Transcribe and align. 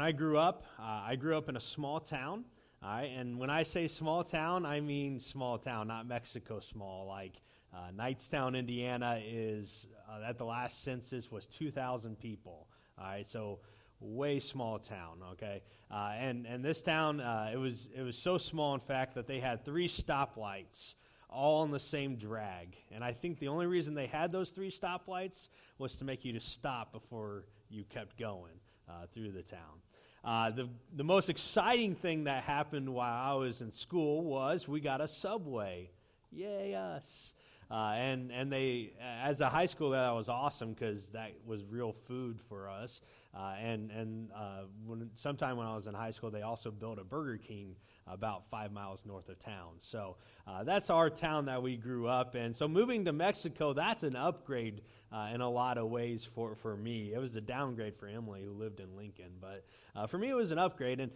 when 0.00 0.06
I 0.06 0.12
grew 0.12 0.38
up, 0.38 0.64
uh, 0.78 1.02
I 1.08 1.14
grew 1.14 1.36
up 1.36 1.50
in 1.50 1.58
a 1.58 1.60
small 1.60 2.00
town. 2.00 2.46
And 2.82 3.38
when 3.38 3.50
I 3.50 3.62
say 3.62 3.86
small 3.86 4.24
town, 4.24 4.64
I 4.64 4.80
mean 4.80 5.20
small 5.20 5.58
town, 5.58 5.88
not 5.88 6.08
Mexico 6.08 6.58
small. 6.58 7.06
Like 7.06 7.34
uh, 7.74 7.90
Knightstown, 7.94 8.58
Indiana, 8.58 9.20
is 9.22 9.88
uh, 10.10 10.26
at 10.26 10.38
the 10.38 10.46
last 10.46 10.84
census 10.84 11.30
was 11.30 11.44
2,000 11.48 12.18
people. 12.18 12.66
All 12.96 13.04
right, 13.04 13.26
so 13.26 13.58
way 14.00 14.40
small 14.40 14.78
town. 14.78 15.18
Okay, 15.32 15.60
uh, 15.90 16.12
and 16.18 16.46
and 16.46 16.64
this 16.64 16.80
town 16.80 17.20
uh, 17.20 17.50
it 17.52 17.58
was 17.58 17.90
it 17.94 18.00
was 18.00 18.16
so 18.16 18.38
small, 18.38 18.72
in 18.72 18.80
fact, 18.80 19.14
that 19.16 19.26
they 19.26 19.38
had 19.38 19.66
three 19.66 19.86
stoplights 19.86 20.94
all 21.28 21.60
on 21.60 21.70
the 21.70 21.78
same 21.78 22.16
drag. 22.16 22.74
And 22.90 23.04
I 23.04 23.12
think 23.12 23.38
the 23.38 23.48
only 23.48 23.66
reason 23.66 23.92
they 23.92 24.06
had 24.06 24.32
those 24.32 24.50
three 24.50 24.70
stoplights 24.70 25.50
was 25.76 25.96
to 25.96 26.04
make 26.04 26.24
you 26.24 26.32
to 26.32 26.40
stop 26.40 26.90
before 26.90 27.44
you 27.68 27.84
kept 27.84 28.18
going 28.18 28.54
uh, 28.90 29.06
through 29.12 29.32
the 29.32 29.42
town. 29.42 29.80
Uh, 30.22 30.50
the, 30.50 30.68
the 30.96 31.04
most 31.04 31.30
exciting 31.30 31.94
thing 31.94 32.24
that 32.24 32.44
happened 32.44 32.88
while 32.88 33.32
I 33.32 33.34
was 33.34 33.62
in 33.62 33.70
school 33.70 34.24
was 34.24 34.68
we 34.68 34.80
got 34.80 35.00
a 35.00 35.08
subway. 35.08 35.88
Yay, 36.30 36.74
us. 36.74 37.32
Uh, 37.70 37.92
and 37.94 38.32
and 38.32 38.52
they, 38.52 38.92
as 39.22 39.40
a 39.40 39.48
high 39.48 39.66
school, 39.66 39.90
that 39.90 40.10
was 40.10 40.28
awesome 40.28 40.72
because 40.72 41.08
that 41.10 41.30
was 41.46 41.64
real 41.64 41.92
food 41.92 42.40
for 42.48 42.68
us. 42.68 43.00
Uh, 43.32 43.54
and 43.60 43.92
and 43.92 44.28
uh, 44.34 44.62
when, 44.84 45.08
sometime 45.14 45.56
when 45.56 45.66
I 45.66 45.74
was 45.74 45.86
in 45.86 45.94
high 45.94 46.10
school, 46.10 46.30
they 46.30 46.42
also 46.42 46.72
built 46.72 46.98
a 46.98 47.04
Burger 47.04 47.36
King 47.36 47.76
about 48.08 48.42
five 48.50 48.72
miles 48.72 49.04
north 49.06 49.28
of 49.28 49.38
town. 49.38 49.74
So 49.78 50.16
uh, 50.48 50.64
that's 50.64 50.90
our 50.90 51.08
town 51.08 51.44
that 51.46 51.62
we 51.62 51.76
grew 51.76 52.08
up 52.08 52.34
in. 52.34 52.52
So 52.52 52.66
moving 52.66 53.04
to 53.04 53.12
Mexico, 53.12 53.72
that's 53.72 54.02
an 54.02 54.16
upgrade 54.16 54.82
uh, 55.12 55.30
in 55.32 55.40
a 55.40 55.48
lot 55.48 55.78
of 55.78 55.90
ways 55.90 56.24
for, 56.24 56.56
for 56.56 56.76
me. 56.76 57.12
It 57.14 57.18
was 57.18 57.36
a 57.36 57.40
downgrade 57.40 57.96
for 57.96 58.08
Emily, 58.08 58.42
who 58.42 58.52
lived 58.52 58.80
in 58.80 58.96
Lincoln. 58.96 59.30
But 59.40 59.64
uh, 59.94 60.06
for 60.08 60.18
me, 60.18 60.28
it 60.28 60.34
was 60.34 60.50
an 60.50 60.58
upgrade. 60.58 60.98
And 60.98 61.12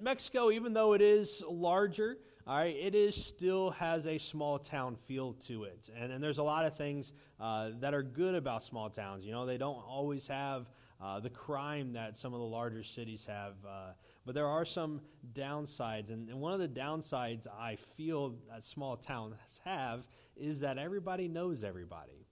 Mexico, 0.00 0.50
even 0.50 0.72
though 0.72 0.94
it 0.94 1.00
is 1.00 1.42
larger, 1.48 2.18
all 2.46 2.58
right, 2.58 2.76
it 2.76 2.94
is 2.94 3.14
still 3.16 3.70
has 3.70 4.06
a 4.06 4.18
small 4.18 4.58
town 4.58 4.96
feel 5.06 5.32
to 5.46 5.64
it. 5.64 5.88
And, 5.98 6.12
and 6.12 6.22
there's 6.22 6.36
a 6.36 6.42
lot 6.42 6.66
of 6.66 6.76
things 6.76 7.14
uh, 7.40 7.70
that 7.80 7.94
are 7.94 8.02
good 8.02 8.34
about 8.34 8.62
small 8.62 8.90
towns. 8.90 9.24
You 9.24 9.32
know, 9.32 9.46
they 9.46 9.56
don't 9.56 9.82
always 9.82 10.26
have 10.26 10.66
uh, 11.00 11.20
the 11.20 11.30
crime 11.30 11.94
that 11.94 12.18
some 12.18 12.34
of 12.34 12.40
the 12.40 12.46
larger 12.46 12.82
cities 12.82 13.24
have. 13.26 13.54
Uh, 13.66 13.92
but 14.26 14.34
there 14.34 14.46
are 14.46 14.66
some 14.66 15.00
downsides. 15.32 16.10
And, 16.10 16.28
and 16.28 16.38
one 16.38 16.52
of 16.52 16.60
the 16.60 16.68
downsides 16.68 17.46
I 17.46 17.78
feel 17.96 18.34
that 18.50 18.62
small 18.62 18.98
towns 18.98 19.36
have 19.64 20.04
is 20.36 20.60
that 20.60 20.76
everybody 20.76 21.28
knows 21.28 21.64
everybody. 21.64 22.23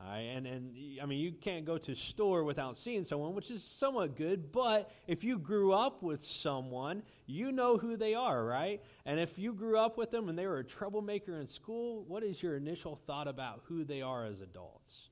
And, 0.00 0.46
and 0.46 0.74
I 1.02 1.06
mean, 1.06 1.18
you 1.18 1.32
can't 1.32 1.64
go 1.64 1.76
to 1.78 1.94
store 1.94 2.44
without 2.44 2.76
seeing 2.76 3.04
someone, 3.04 3.34
which 3.34 3.50
is 3.50 3.62
somewhat 3.62 4.16
good. 4.16 4.52
But 4.52 4.90
if 5.06 5.24
you 5.24 5.38
grew 5.38 5.72
up 5.72 6.02
with 6.02 6.24
someone, 6.24 7.02
you 7.26 7.50
know 7.52 7.76
who 7.76 7.96
they 7.96 8.14
are, 8.14 8.44
right? 8.44 8.80
And 9.04 9.18
if 9.18 9.38
you 9.38 9.52
grew 9.52 9.76
up 9.76 9.98
with 9.98 10.10
them 10.10 10.28
and 10.28 10.38
they 10.38 10.46
were 10.46 10.58
a 10.58 10.64
troublemaker 10.64 11.38
in 11.40 11.46
school, 11.46 12.04
what 12.06 12.22
is 12.22 12.42
your 12.42 12.56
initial 12.56 12.96
thought 13.06 13.28
about 13.28 13.62
who 13.64 13.84
they 13.84 14.00
are 14.00 14.24
as 14.24 14.40
adults? 14.40 15.10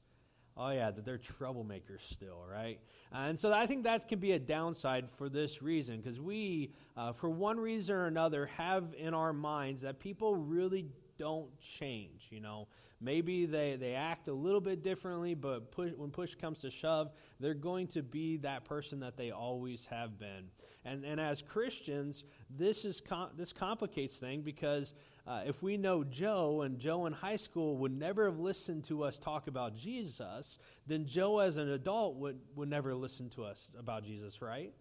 Oh, 0.56 0.70
yeah, 0.70 0.90
that 0.90 1.04
they're 1.04 1.18
troublemakers 1.18 2.00
still, 2.10 2.42
right? 2.50 2.80
And 3.12 3.38
so 3.38 3.52
I 3.52 3.66
think 3.66 3.84
that 3.84 4.08
can 4.08 4.20
be 4.20 4.32
a 4.32 4.38
downside 4.38 5.10
for 5.18 5.28
this 5.28 5.60
reason, 5.60 5.98
because 5.98 6.18
we, 6.18 6.72
uh, 6.96 7.12
for 7.12 7.28
one 7.28 7.60
reason 7.60 7.94
or 7.94 8.06
another, 8.06 8.46
have 8.46 8.94
in 8.96 9.12
our 9.12 9.34
minds 9.34 9.82
that 9.82 9.98
people 9.98 10.34
really 10.34 10.86
don't 11.18 11.50
change, 11.60 12.28
you 12.30 12.40
know. 12.40 12.68
Maybe 13.00 13.44
they, 13.44 13.76
they 13.76 13.94
act 13.94 14.28
a 14.28 14.32
little 14.32 14.60
bit 14.60 14.82
differently, 14.82 15.34
but 15.34 15.70
push, 15.70 15.92
when 15.96 16.10
push 16.10 16.34
comes 16.34 16.62
to 16.62 16.70
shove, 16.70 17.10
they're 17.38 17.54
going 17.54 17.88
to 17.88 18.02
be 18.02 18.38
that 18.38 18.64
person 18.64 19.00
that 19.00 19.16
they 19.16 19.30
always 19.30 19.84
have 19.86 20.18
been. 20.18 20.48
And, 20.84 21.04
and 21.04 21.20
as 21.20 21.42
Christians, 21.42 22.24
this, 22.48 22.84
is 22.84 23.00
com- 23.00 23.30
this 23.36 23.52
complicates 23.52 24.16
things 24.16 24.42
because 24.42 24.94
uh, 25.26 25.42
if 25.44 25.62
we 25.62 25.76
know 25.76 26.04
Joe, 26.04 26.62
and 26.62 26.78
Joe 26.78 27.06
in 27.06 27.12
high 27.12 27.36
school 27.36 27.76
would 27.78 27.92
never 27.92 28.24
have 28.26 28.38
listened 28.38 28.84
to 28.84 29.02
us 29.02 29.18
talk 29.18 29.48
about 29.48 29.76
Jesus, 29.76 30.58
then 30.86 31.04
Joe 31.06 31.40
as 31.40 31.56
an 31.58 31.70
adult 31.70 32.16
would, 32.16 32.38
would 32.54 32.70
never 32.70 32.94
listen 32.94 33.28
to 33.30 33.44
us 33.44 33.70
about 33.78 34.04
Jesus, 34.04 34.40
right? 34.40 34.72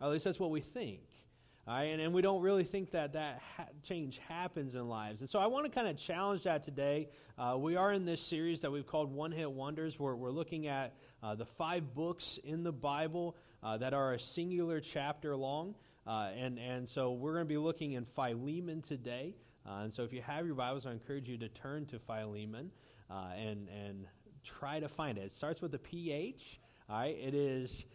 Or 0.00 0.08
at 0.08 0.12
least 0.12 0.24
that's 0.24 0.40
what 0.40 0.50
we 0.50 0.60
think. 0.60 1.00
All 1.66 1.74
right, 1.74 1.84
and, 1.84 2.02
and 2.02 2.12
we 2.12 2.20
don't 2.20 2.42
really 2.42 2.64
think 2.64 2.90
that 2.90 3.14
that 3.14 3.40
ha- 3.56 3.64
change 3.82 4.18
happens 4.28 4.74
in 4.74 4.86
lives. 4.86 5.22
And 5.22 5.30
so 5.30 5.38
I 5.38 5.46
want 5.46 5.64
to 5.64 5.70
kind 5.70 5.88
of 5.88 5.96
challenge 5.96 6.42
that 6.42 6.62
today. 6.62 7.08
Uh, 7.38 7.56
we 7.58 7.74
are 7.74 7.90
in 7.90 8.04
this 8.04 8.20
series 8.20 8.60
that 8.60 8.70
we've 8.70 8.86
called 8.86 9.10
One 9.10 9.32
Hit 9.32 9.50
Wonders, 9.50 9.98
where 9.98 10.14
we're 10.14 10.30
looking 10.30 10.66
at 10.66 10.94
uh, 11.22 11.34
the 11.34 11.46
five 11.46 11.94
books 11.94 12.38
in 12.44 12.64
the 12.64 12.72
Bible 12.72 13.34
uh, 13.62 13.78
that 13.78 13.94
are 13.94 14.12
a 14.12 14.20
singular 14.20 14.78
chapter 14.78 15.34
long. 15.34 15.74
Uh, 16.06 16.28
and, 16.36 16.58
and 16.58 16.86
so 16.86 17.12
we're 17.12 17.32
going 17.32 17.46
to 17.46 17.48
be 17.48 17.56
looking 17.56 17.92
in 17.92 18.04
Philemon 18.04 18.82
today. 18.82 19.34
Uh, 19.66 19.84
and 19.84 19.92
so 19.92 20.02
if 20.02 20.12
you 20.12 20.20
have 20.20 20.44
your 20.44 20.56
Bibles, 20.56 20.84
I 20.84 20.92
encourage 20.92 21.30
you 21.30 21.38
to 21.38 21.48
turn 21.48 21.86
to 21.86 21.98
Philemon 21.98 22.70
uh, 23.10 23.28
and, 23.38 23.70
and 23.70 24.04
try 24.44 24.80
to 24.80 24.88
find 24.88 25.16
it. 25.16 25.22
It 25.22 25.32
starts 25.32 25.62
with 25.62 25.74
a 25.74 25.78
PH. 25.78 26.60
All 26.90 26.98
right, 26.98 27.16
it 27.18 27.34
is 27.34 27.86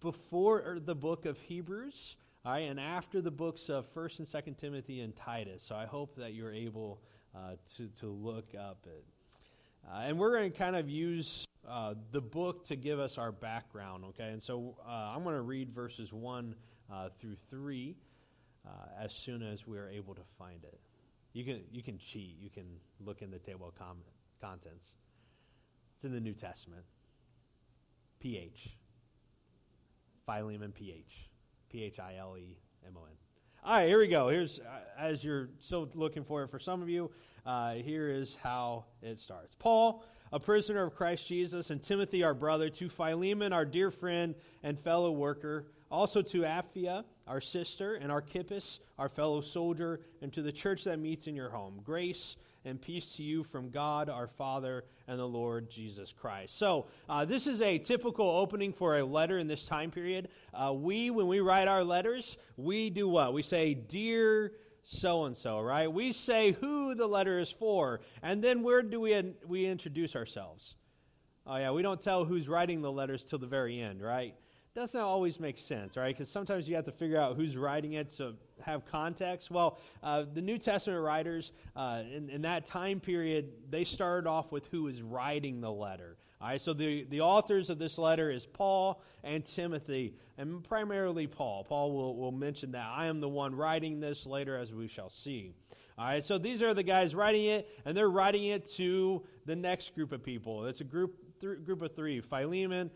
before 0.00 0.78
the 0.82 0.94
book 0.94 1.26
of 1.26 1.38
Hebrews. 1.40 2.16
All 2.46 2.52
right, 2.52 2.70
and 2.70 2.78
after 2.78 3.20
the 3.20 3.32
books 3.32 3.68
of 3.68 3.88
First 3.88 4.20
and 4.20 4.28
Second 4.28 4.54
Timothy 4.54 5.00
and 5.00 5.16
Titus. 5.16 5.64
So 5.66 5.74
I 5.74 5.84
hope 5.84 6.14
that 6.14 6.32
you're 6.32 6.52
able 6.52 7.00
uh, 7.34 7.56
to 7.76 7.88
to 7.98 8.06
look 8.06 8.54
up 8.54 8.86
it. 8.86 9.04
Uh, 9.84 10.02
and 10.02 10.16
we're 10.16 10.30
going 10.30 10.52
to 10.52 10.56
kind 10.56 10.76
of 10.76 10.88
use 10.88 11.44
uh, 11.68 11.94
the 12.12 12.20
book 12.20 12.64
to 12.66 12.76
give 12.76 13.00
us 13.00 13.18
our 13.18 13.32
background. 13.32 14.04
Okay, 14.10 14.28
and 14.28 14.40
so 14.40 14.76
uh, 14.86 14.90
I'm 14.92 15.24
going 15.24 15.34
to 15.34 15.42
read 15.42 15.74
verses 15.74 16.12
one 16.12 16.54
uh, 16.88 17.08
through 17.18 17.34
three 17.50 17.96
uh, 18.64 18.70
as 19.02 19.12
soon 19.12 19.42
as 19.42 19.66
we 19.66 19.76
are 19.78 19.88
able 19.88 20.14
to 20.14 20.22
find 20.38 20.62
it. 20.62 20.78
You 21.32 21.44
can, 21.44 21.62
you 21.72 21.82
can 21.82 21.98
cheat. 21.98 22.36
You 22.40 22.50
can 22.50 22.66
look 23.04 23.22
in 23.22 23.30
the 23.32 23.40
table 23.40 23.66
of 23.66 23.74
com- 23.74 24.04
contents. 24.40 24.90
It's 25.96 26.04
in 26.04 26.12
the 26.12 26.20
New 26.20 26.34
Testament. 26.34 26.84
PH. 28.20 28.68
Philemon 30.24 30.70
PH. 30.70 31.28
P 31.76 31.82
H 31.82 32.00
I 32.00 32.14
L 32.18 32.38
E 32.38 32.56
M 32.86 32.94
O 32.96 33.04
N. 33.04 33.10
All 33.62 33.76
right, 33.76 33.86
here 33.86 33.98
we 33.98 34.08
go. 34.08 34.30
Here's, 34.30 34.60
uh, 34.60 34.62
as 34.98 35.22
you're 35.22 35.50
still 35.58 35.86
looking 35.92 36.24
for 36.24 36.42
it 36.42 36.48
for 36.48 36.58
some 36.58 36.80
of 36.80 36.88
you, 36.88 37.10
uh, 37.44 37.74
here 37.74 38.08
is 38.08 38.34
how 38.42 38.86
it 39.02 39.20
starts. 39.20 39.54
Paul, 39.54 40.02
a 40.32 40.40
prisoner 40.40 40.84
of 40.84 40.94
Christ 40.94 41.28
Jesus, 41.28 41.68
and 41.68 41.82
Timothy, 41.82 42.24
our 42.24 42.32
brother, 42.32 42.70
to 42.70 42.88
Philemon, 42.88 43.52
our 43.52 43.66
dear 43.66 43.90
friend 43.90 44.34
and 44.62 44.80
fellow 44.80 45.12
worker 45.12 45.66
also 45.90 46.22
to 46.22 46.44
Apphia, 46.44 47.04
our 47.26 47.42
sister, 47.42 47.96
and 47.96 48.10
Archippus, 48.10 48.80
our 48.98 49.10
fellow 49.10 49.42
soldier, 49.42 50.00
and 50.22 50.32
to 50.32 50.40
the 50.40 50.52
church 50.52 50.84
that 50.84 50.98
meets 50.98 51.26
in 51.26 51.36
your 51.36 51.50
home. 51.50 51.82
Grace 51.84 52.36
and 52.64 52.80
peace 52.80 53.16
to 53.16 53.22
you 53.22 53.44
from 53.44 53.68
God 53.68 54.08
our 54.08 54.28
Father 54.28 54.86
and 55.08 55.18
the 55.18 55.26
Lord 55.26 55.70
Jesus 55.70 56.12
Christ. 56.12 56.58
So, 56.58 56.86
uh, 57.08 57.24
this 57.24 57.46
is 57.46 57.60
a 57.62 57.78
typical 57.78 58.28
opening 58.28 58.72
for 58.72 58.98
a 58.98 59.04
letter 59.04 59.38
in 59.38 59.46
this 59.46 59.66
time 59.66 59.90
period. 59.90 60.28
Uh, 60.52 60.72
we, 60.72 61.10
when 61.10 61.28
we 61.28 61.40
write 61.40 61.68
our 61.68 61.84
letters, 61.84 62.36
we 62.56 62.90
do 62.90 63.08
what? 63.08 63.32
We 63.32 63.42
say, 63.42 63.74
Dear 63.74 64.52
so 64.86 65.24
and 65.24 65.36
so, 65.36 65.60
right? 65.60 65.92
We 65.92 66.12
say 66.12 66.52
who 66.52 66.94
the 66.94 67.06
letter 67.06 67.40
is 67.40 67.50
for, 67.50 68.00
and 68.22 68.42
then 68.42 68.62
where 68.62 68.82
do 68.82 69.00
we, 69.00 69.34
we 69.46 69.66
introduce 69.66 70.14
ourselves? 70.14 70.76
Oh, 71.46 71.56
yeah, 71.56 71.70
we 71.72 71.82
don't 71.82 72.00
tell 72.00 72.24
who's 72.24 72.48
writing 72.48 72.82
the 72.82 72.90
letters 72.90 73.24
till 73.24 73.38
the 73.38 73.46
very 73.46 73.80
end, 73.80 74.00
right? 74.00 74.34
Doesn't 74.76 75.00
always 75.00 75.40
make 75.40 75.56
sense, 75.56 75.96
right? 75.96 76.14
Because 76.14 76.28
sometimes 76.28 76.68
you 76.68 76.76
have 76.76 76.84
to 76.84 76.92
figure 76.92 77.18
out 77.18 77.34
who's 77.34 77.56
writing 77.56 77.94
it 77.94 78.10
to 78.18 78.34
have 78.60 78.84
context. 78.84 79.50
Well, 79.50 79.78
uh, 80.02 80.24
the 80.34 80.42
New 80.42 80.58
Testament 80.58 81.02
writers 81.02 81.52
uh, 81.74 82.02
in, 82.14 82.28
in, 82.28 82.42
that 82.42 82.66
time 82.66 83.00
period, 83.00 83.52
they 83.70 83.84
started 83.84 84.28
off 84.28 84.52
with 84.52 84.66
who 84.66 84.86
is 84.88 85.00
writing 85.00 85.62
the 85.62 85.72
letter. 85.72 86.18
All 86.42 86.48
right, 86.48 86.60
so 86.60 86.74
the, 86.74 87.04
the 87.04 87.22
authors 87.22 87.70
of 87.70 87.78
this 87.78 87.96
letter 87.96 88.30
is 88.30 88.44
Paul 88.44 89.02
and 89.24 89.42
Timothy, 89.42 90.14
and 90.36 90.62
primarily 90.62 91.26
Paul. 91.26 91.64
Paul 91.64 91.92
will, 91.92 92.14
will 92.14 92.32
mention 92.32 92.72
that. 92.72 92.86
I 92.86 93.06
am 93.06 93.20
the 93.20 93.30
one 93.30 93.54
writing 93.54 93.98
this 93.98 94.26
later, 94.26 94.58
as 94.58 94.74
we 94.74 94.88
shall 94.88 95.08
see. 95.08 95.54
All 95.96 96.04
right, 96.04 96.22
so 96.22 96.36
these 96.36 96.62
are 96.62 96.74
the 96.74 96.82
guys 96.82 97.14
writing 97.14 97.46
it, 97.46 97.66
and 97.86 97.96
they're 97.96 98.10
writing 98.10 98.44
it 98.44 98.70
to 98.72 99.22
the 99.46 99.56
next 99.56 99.94
group 99.94 100.12
of 100.12 100.22
people. 100.22 100.66
It's 100.66 100.82
a 100.82 100.84
group, 100.84 101.16
th- 101.40 101.64
group 101.64 101.80
of 101.80 101.96
three 101.96 102.20
Philemon, 102.20 102.90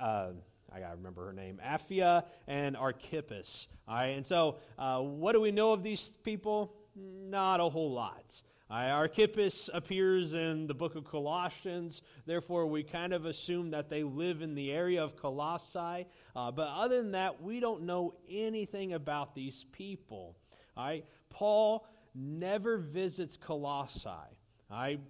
uh, 0.00 0.28
I 0.76 0.80
got 0.80 0.90
to 0.90 0.96
remember 0.96 1.24
her 1.24 1.32
name, 1.32 1.58
Apphia 1.66 2.24
and 2.46 2.76
Archippus. 2.76 3.66
All 3.88 3.94
right, 3.94 4.08
and 4.08 4.26
so 4.26 4.56
uh, 4.78 5.00
what 5.00 5.32
do 5.32 5.40
we 5.40 5.50
know 5.50 5.72
of 5.72 5.82
these 5.82 6.10
people? 6.22 6.74
Not 6.94 7.60
a 7.60 7.68
whole 7.70 7.92
lot. 7.92 8.42
Uh, 8.70 8.74
Archippus 8.74 9.70
appears 9.72 10.34
in 10.34 10.66
the 10.66 10.74
book 10.74 10.94
of 10.94 11.04
Colossians, 11.04 12.02
therefore, 12.26 12.66
we 12.66 12.82
kind 12.82 13.14
of 13.14 13.24
assume 13.24 13.70
that 13.70 13.88
they 13.88 14.02
live 14.02 14.42
in 14.42 14.54
the 14.54 14.70
area 14.70 15.02
of 15.02 15.16
Colossae. 15.16 16.06
Uh, 16.34 16.50
but 16.50 16.68
other 16.68 17.00
than 17.00 17.12
that, 17.12 17.40
we 17.40 17.58
don't 17.58 17.84
know 17.84 18.12
anything 18.28 18.92
about 18.92 19.34
these 19.34 19.64
people. 19.72 20.36
All 20.76 20.84
right? 20.84 21.06
Paul 21.30 21.86
never 22.14 22.76
visits 22.76 23.38
Colossae. 23.38 24.35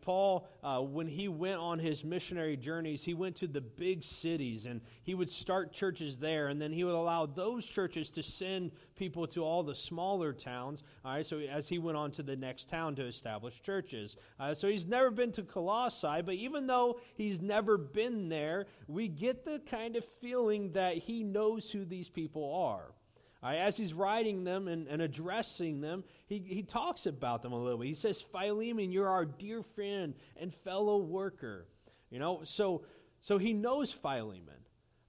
Paul, 0.02 0.46
uh, 0.62 0.80
when 0.80 1.08
he 1.08 1.28
went 1.28 1.58
on 1.58 1.78
his 1.78 2.04
missionary 2.04 2.56
journeys, 2.56 3.02
he 3.02 3.14
went 3.14 3.36
to 3.36 3.46
the 3.46 3.62
big 3.62 4.04
cities 4.04 4.66
and 4.66 4.82
he 5.02 5.14
would 5.14 5.30
start 5.30 5.72
churches 5.72 6.18
there, 6.18 6.48
and 6.48 6.60
then 6.60 6.72
he 6.72 6.84
would 6.84 6.94
allow 6.94 7.24
those 7.24 7.66
churches 7.66 8.10
to 8.10 8.22
send 8.22 8.72
people 8.96 9.26
to 9.28 9.42
all 9.42 9.62
the 9.62 9.74
smaller 9.74 10.34
towns. 10.34 10.82
All 11.04 11.14
right, 11.14 11.26
so 11.26 11.38
as 11.38 11.68
he 11.68 11.78
went 11.78 11.96
on 11.96 12.10
to 12.12 12.22
the 12.22 12.36
next 12.36 12.68
town 12.68 12.94
to 12.96 13.06
establish 13.06 13.62
churches. 13.62 14.16
Uh, 14.38 14.54
so 14.54 14.68
he's 14.68 14.86
never 14.86 15.10
been 15.10 15.32
to 15.32 15.42
Colossae, 15.42 16.22
but 16.22 16.34
even 16.34 16.66
though 16.66 17.00
he's 17.14 17.40
never 17.40 17.78
been 17.78 18.28
there, 18.28 18.66
we 18.88 19.08
get 19.08 19.44
the 19.44 19.60
kind 19.60 19.96
of 19.96 20.04
feeling 20.20 20.72
that 20.72 20.98
he 20.98 21.22
knows 21.22 21.70
who 21.70 21.84
these 21.84 22.10
people 22.10 22.54
are. 22.54 22.92
As 23.54 23.76
he's 23.76 23.92
writing 23.92 24.44
them 24.44 24.66
and, 24.66 24.88
and 24.88 25.00
addressing 25.00 25.80
them, 25.80 26.04
he, 26.26 26.42
he 26.46 26.62
talks 26.62 27.06
about 27.06 27.42
them 27.42 27.52
a 27.52 27.62
little 27.62 27.78
bit. 27.78 27.86
He 27.86 27.94
says, 27.94 28.20
Philemon, 28.20 28.90
you're 28.90 29.08
our 29.08 29.24
dear 29.24 29.62
friend 29.62 30.14
and 30.36 30.52
fellow 30.52 30.98
worker. 30.98 31.66
You 32.10 32.18
know, 32.18 32.40
so, 32.44 32.82
so 33.20 33.38
he 33.38 33.52
knows 33.52 33.92
Philemon. 33.92 34.54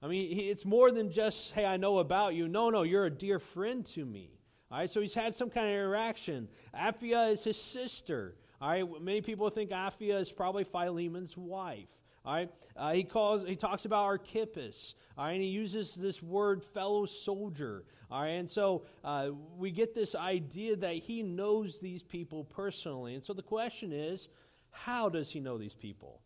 I 0.02 0.06
mean, 0.06 0.30
he, 0.30 0.50
it's 0.50 0.64
more 0.64 0.90
than 0.92 1.10
just, 1.10 1.52
hey, 1.52 1.64
I 1.64 1.76
know 1.76 1.98
about 1.98 2.34
you. 2.34 2.46
No, 2.48 2.70
no, 2.70 2.82
you're 2.82 3.06
a 3.06 3.10
dear 3.10 3.38
friend 3.38 3.84
to 3.86 4.04
me. 4.04 4.30
All 4.70 4.78
right, 4.78 4.90
so 4.90 5.00
he's 5.00 5.14
had 5.14 5.34
some 5.34 5.50
kind 5.50 5.66
of 5.66 5.72
interaction. 5.72 6.48
Apphia 6.74 7.32
is 7.32 7.42
his 7.42 7.60
sister. 7.60 8.36
All 8.60 8.68
right, 8.68 9.02
many 9.02 9.22
people 9.22 9.48
think 9.50 9.70
Apphia 9.70 10.20
is 10.20 10.30
probably 10.30 10.64
Philemon's 10.64 11.36
wife. 11.36 11.88
All 12.24 12.34
right, 12.34 12.50
uh, 12.76 12.92
he 12.92 13.04
calls, 13.04 13.46
he 13.46 13.56
talks 13.56 13.84
about 13.84 14.04
Archippus. 14.04 14.94
All 15.16 15.24
right, 15.24 15.32
and 15.32 15.42
he 15.42 15.48
uses 15.48 15.94
this 15.94 16.22
word 16.22 16.62
fellow 16.62 17.06
soldier. 17.06 17.84
All 18.10 18.22
right, 18.22 18.28
and 18.28 18.48
so 18.48 18.84
uh, 19.04 19.30
we 19.56 19.70
get 19.70 19.94
this 19.94 20.14
idea 20.14 20.76
that 20.76 20.94
he 20.94 21.22
knows 21.22 21.78
these 21.78 22.02
people 22.02 22.44
personally. 22.44 23.14
And 23.14 23.24
so 23.24 23.32
the 23.32 23.42
question 23.42 23.92
is, 23.92 24.28
how 24.70 25.08
does 25.08 25.30
he 25.30 25.40
know 25.40 25.58
these 25.58 25.74
people? 25.74 26.20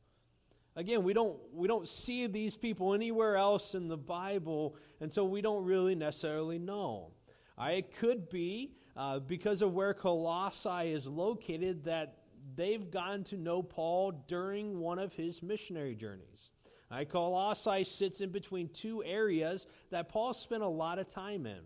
Again, 0.74 1.02
we 1.02 1.12
don't, 1.12 1.36
we 1.52 1.68
don't 1.68 1.88
see 1.88 2.26
these 2.26 2.56
people 2.56 2.94
anywhere 2.94 3.36
else 3.36 3.74
in 3.74 3.88
the 3.88 3.96
Bible, 3.96 4.76
and 5.00 5.12
so 5.12 5.24
we 5.24 5.42
don't 5.42 5.64
really 5.64 5.94
necessarily 5.94 6.58
know. 6.58 7.10
All 7.58 7.66
right, 7.66 7.78
it 7.78 7.94
could 7.94 8.30
be 8.30 8.72
uh, 8.96 9.18
because 9.18 9.60
of 9.60 9.74
where 9.74 9.92
Colossae 9.92 10.92
is 10.92 11.06
located 11.06 11.84
that 11.84 12.16
they've 12.54 12.90
gotten 12.90 13.24
to 13.24 13.36
know 13.36 13.62
Paul 13.62 14.12
during 14.26 14.78
one 14.78 14.98
of 14.98 15.12
his 15.14 15.42
missionary 15.42 15.94
journeys. 15.94 16.50
Right, 16.90 17.08
Colossae 17.08 17.84
sits 17.84 18.20
in 18.20 18.30
between 18.30 18.68
two 18.68 19.02
areas 19.02 19.66
that 19.90 20.10
Paul 20.10 20.34
spent 20.34 20.62
a 20.62 20.68
lot 20.68 20.98
of 20.98 21.08
time 21.08 21.46
in. 21.46 21.60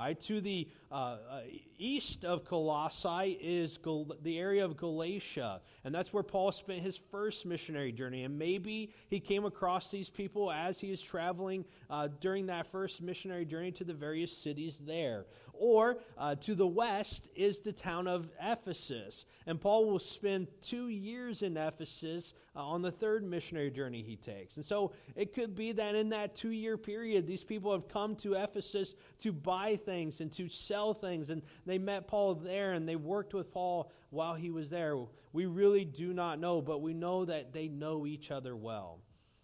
Right, 0.00 0.18
to 0.20 0.40
the 0.40 0.66
uh, 0.90 0.94
uh, 0.94 1.40
east 1.78 2.24
of 2.24 2.46
Colossae 2.46 3.38
is 3.38 3.76
Gal- 3.76 4.16
the 4.22 4.38
area 4.38 4.64
of 4.64 4.78
Galatia, 4.78 5.60
and 5.84 5.94
that's 5.94 6.10
where 6.10 6.22
Paul 6.22 6.52
spent 6.52 6.80
his 6.80 6.96
first 6.96 7.44
missionary 7.44 7.92
journey. 7.92 8.24
And 8.24 8.38
maybe 8.38 8.94
he 9.08 9.20
came 9.20 9.44
across 9.44 9.90
these 9.90 10.08
people 10.08 10.50
as 10.50 10.80
he 10.80 10.90
was 10.90 11.02
traveling 11.02 11.66
uh, 11.90 12.08
during 12.18 12.46
that 12.46 12.72
first 12.72 13.02
missionary 13.02 13.44
journey 13.44 13.72
to 13.72 13.84
the 13.84 13.92
various 13.92 14.34
cities 14.34 14.80
there. 14.86 15.26
Or 15.52 15.98
uh, 16.16 16.36
to 16.36 16.54
the 16.54 16.66
west 16.66 17.28
is 17.36 17.60
the 17.60 17.72
town 17.72 18.06
of 18.06 18.30
Ephesus, 18.42 19.26
and 19.46 19.60
Paul 19.60 19.84
will 19.84 19.98
spend 19.98 20.48
two 20.62 20.88
years 20.88 21.42
in 21.42 21.58
Ephesus 21.58 22.32
uh, 22.56 22.64
on 22.64 22.80
the 22.80 22.90
third 22.90 23.22
missionary 23.22 23.70
journey 23.70 24.02
he 24.02 24.16
takes. 24.16 24.56
And 24.56 24.64
so 24.64 24.92
it 25.14 25.34
could 25.34 25.54
be 25.54 25.72
that 25.72 25.94
in 25.94 26.08
that 26.08 26.34
two 26.34 26.52
year 26.52 26.78
period, 26.78 27.26
these 27.26 27.44
people 27.44 27.70
have 27.70 27.86
come 27.86 28.16
to 28.16 28.32
Ephesus 28.32 28.94
to 29.18 29.30
buy 29.30 29.76
things 29.76 29.89
and 29.90 30.30
to 30.32 30.48
sell 30.48 30.94
things. 30.94 31.30
And 31.30 31.42
they 31.66 31.78
met 31.78 32.06
Paul 32.06 32.34
there 32.34 32.72
and 32.72 32.88
they 32.88 32.96
worked 32.96 33.34
with 33.34 33.50
Paul 33.50 33.90
while 34.10 34.34
he 34.34 34.50
was 34.50 34.70
there. 34.70 34.96
We 35.32 35.46
really 35.46 35.84
do 35.84 36.12
not 36.12 36.38
know, 36.38 36.60
but 36.60 36.80
we 36.80 36.94
know 36.94 37.24
that 37.24 37.52
they 37.52 37.68
know 37.68 38.06
each 38.06 38.30
other 38.30 38.56
well. 38.56 39.00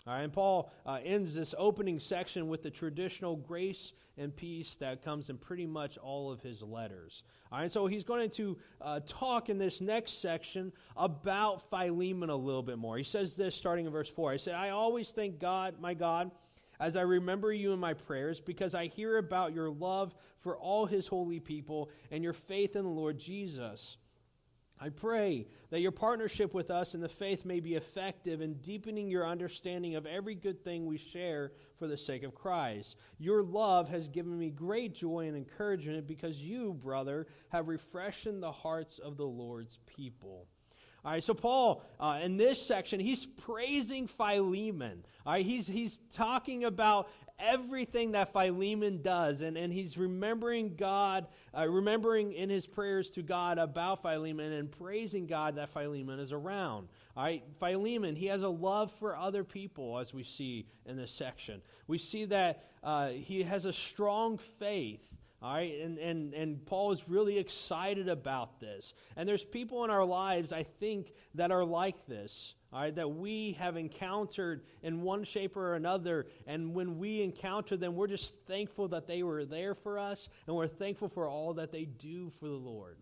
All 0.07 0.15
right, 0.15 0.23
and 0.23 0.33
Paul 0.33 0.71
uh, 0.85 1.01
ends 1.05 1.35
this 1.35 1.53
opening 1.59 1.99
section 1.99 2.47
with 2.47 2.63
the 2.63 2.71
traditional 2.71 3.35
grace 3.35 3.93
and 4.17 4.35
peace 4.35 4.77
that 4.77 5.03
comes 5.03 5.31
in 5.31 5.37
pretty 5.37 5.67
much 5.67 5.99
all 5.99 6.31
of 6.31 6.41
his 6.43 6.63
letters. 6.63 7.25
All 7.51 7.59
right, 7.59 7.71
so 7.71 7.89
he's 7.89 8.05
going 8.05 8.31
to 8.31 8.57
uh, 8.81 9.01
talk 9.05 9.49
in 9.49 9.59
this 9.59 9.81
next 9.81 10.23
section 10.23 10.73
about 10.97 11.69
Philemon 11.71 12.31
a 12.31 12.37
little 12.37 12.63
bit 12.63 12.79
more. 12.79 12.97
He 12.97 13.03
says 13.03 13.35
this 13.35 13.57
starting 13.57 13.87
in 13.87 13.91
verse 13.91 14.09
4. 14.09 14.31
I 14.31 14.37
said, 14.37 14.55
I 14.55 14.71
always 14.71 15.11
thank 15.11 15.41
God, 15.41 15.81
my 15.81 15.93
God, 15.93 16.31
as 16.81 16.97
I 16.97 17.03
remember 17.03 17.53
you 17.53 17.73
in 17.73 17.79
my 17.79 17.95
prayers, 17.95 18.41
because 18.41 18.75
I 18.75 18.87
hear 18.87 19.19
about 19.19 19.55
your 19.55 19.71
love 19.71 20.15
for 20.41 20.57
all 20.57 20.87
his 20.87 21.07
holy 21.07 21.41
people 21.41 21.91
and 22.11 22.23
your 22.23 22.33
faith 22.33 22.77
in 22.77 22.85
the 22.85 22.91
Lord 22.91 23.19
Jesus. 23.19 23.97
I 24.79 24.91
pray 24.91 25.47
that 25.71 25.81
your 25.81 25.91
partnership 25.91 26.53
with 26.53 26.71
us 26.71 26.95
in 26.95 27.01
the 27.01 27.09
faith 27.09 27.47
may 27.47 27.61
be 27.61 27.77
effective 27.77 28.43
in 28.43 28.55
deepening 28.55 29.09
your 29.09 29.27
understanding 29.27 29.95
of 29.95 30.05
every 30.05 30.35
good 30.35 30.63
thing 30.63 30.85
we 30.85 30.99
share 30.99 31.53
for 31.79 31.87
the 31.87 31.97
sake 31.97 32.23
of 32.23 32.35
Christ. 32.35 32.97
Your 33.19 33.43
love 33.43 33.89
has 33.89 34.09
given 34.09 34.39
me 34.39 34.51
great 34.51 34.95
joy 34.95 35.29
and 35.29 35.37
encouragement 35.37 36.07
because 36.07 36.43
you, 36.43 36.75
brother, 36.75 37.27
have 37.49 37.69
refreshed 37.69 38.27
the 38.27 38.53
hearts 38.53 38.99
of 38.99 39.17
the 39.17 39.27
Lord's 39.27 39.79
people. 39.87 40.47
All 41.05 41.13
right, 41.13 41.23
so 41.23 41.35
Paul, 41.35 41.83
uh, 42.01 42.19
in 42.23 42.37
this 42.37 42.61
section, 42.61 42.99
he's 42.99 43.27
praising 43.27 44.09
Philemon. 44.09 45.05
All 45.25 45.35
right, 45.35 45.47
he's, 45.47 45.67
he's 45.67 46.01
talking 46.13 46.65
about 46.65 47.09
everything 47.39 48.13
that 48.13 48.33
Philemon 48.33 49.03
does, 49.03 49.43
and, 49.43 49.57
and 49.57 49.73
he's 49.73 49.97
remembering 49.97 50.75
God, 50.75 51.27
uh, 51.57 51.69
remembering 51.69 52.33
in 52.33 52.51
his 52.51 52.67
prayers 52.67 53.11
to 53.13 53.23
God 53.23 53.59
about 53.59 54.03
Philemon 54.03 54.53
and 54.53 54.71
praising 54.71 55.27
God 55.27 55.57
that 55.57 55.71
Philemon 55.71 56.19
is 56.19 56.33
around. 56.33 56.89
All 57.17 57.25
right, 57.25 57.43
Philemon, 57.61 58.17
he 58.17 58.27
has 58.27 58.43
a 58.43 58.49
love 58.49 58.93
for 58.93 59.17
other 59.17 59.45
people, 59.45 59.99
as 59.99 60.13
we 60.13 60.23
see 60.25 60.67
in 60.87 60.97
this 60.97 61.13
section. 61.13 61.63
We 61.87 61.99
see 61.99 62.25
that 62.27 62.65
uh, 62.83 63.09
he 63.09 63.43
has 63.43 63.65
a 63.65 63.73
strong 63.73 64.39
faith. 64.39 65.16
All 65.43 65.53
right, 65.53 65.81
and, 65.83 65.99
and, 65.99 66.33
and 66.33 66.65
Paul 66.65 66.93
is 66.93 67.09
really 67.09 67.39
excited 67.39 68.09
about 68.09 68.59
this. 68.59 68.95
And 69.17 69.29
there's 69.29 69.45
people 69.45 69.85
in 69.85 69.91
our 69.91 70.05
lives, 70.05 70.51
I 70.51 70.63
think, 70.63 71.13
that 71.35 71.51
are 71.51 71.65
like 71.65 72.07
this. 72.07 72.55
All 72.73 72.81
right, 72.81 72.95
that 72.95 73.11
we 73.11 73.53
have 73.53 73.77
encountered 73.77 74.63
in 74.83 75.03
one 75.03 75.25
shape 75.25 75.57
or 75.57 75.75
another. 75.75 76.27
And 76.47 76.75
when 76.75 76.99
we 76.99 77.23
encounter 77.23 77.77
them, 77.77 77.95
we're 77.95 78.07
just 78.07 78.35
thankful 78.47 78.89
that 78.89 79.07
they 79.07 79.23
were 79.23 79.45
there 79.45 79.75
for 79.75 79.99
us, 79.99 80.29
and 80.47 80.57
we're 80.57 80.69
thankful 80.69 81.09
for 81.09 81.29
all 81.29 81.53
that 81.55 81.71
they 81.71 81.85
do 81.85 82.31
for 82.41 82.49
the 82.49 82.55
Lord. 82.55 82.97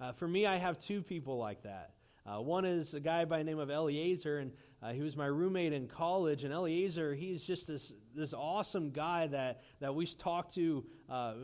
Uh, 0.00 0.12
for 0.12 0.26
me, 0.26 0.44
I 0.44 0.56
have 0.56 0.78
two 0.80 1.02
people 1.02 1.38
like 1.38 1.62
that. 1.62 1.92
Uh, 2.26 2.40
one 2.40 2.64
is 2.64 2.94
a 2.94 3.00
guy 3.00 3.24
by 3.24 3.38
the 3.38 3.44
name 3.44 3.60
of 3.60 3.70
Eliezer, 3.70 4.38
and 4.38 4.50
uh, 4.82 4.92
he 4.92 5.00
was 5.00 5.16
my 5.16 5.26
roommate 5.26 5.72
in 5.72 5.86
college. 5.86 6.42
And 6.42 6.52
Eliezer, 6.52 7.14
he's 7.14 7.44
just 7.44 7.68
this, 7.68 7.92
this 8.16 8.34
awesome 8.34 8.90
guy 8.90 9.28
that, 9.28 9.62
that 9.80 9.94
we 9.94 10.06
talk 10.06 10.52
to 10.54 10.84
uh, 11.08 11.34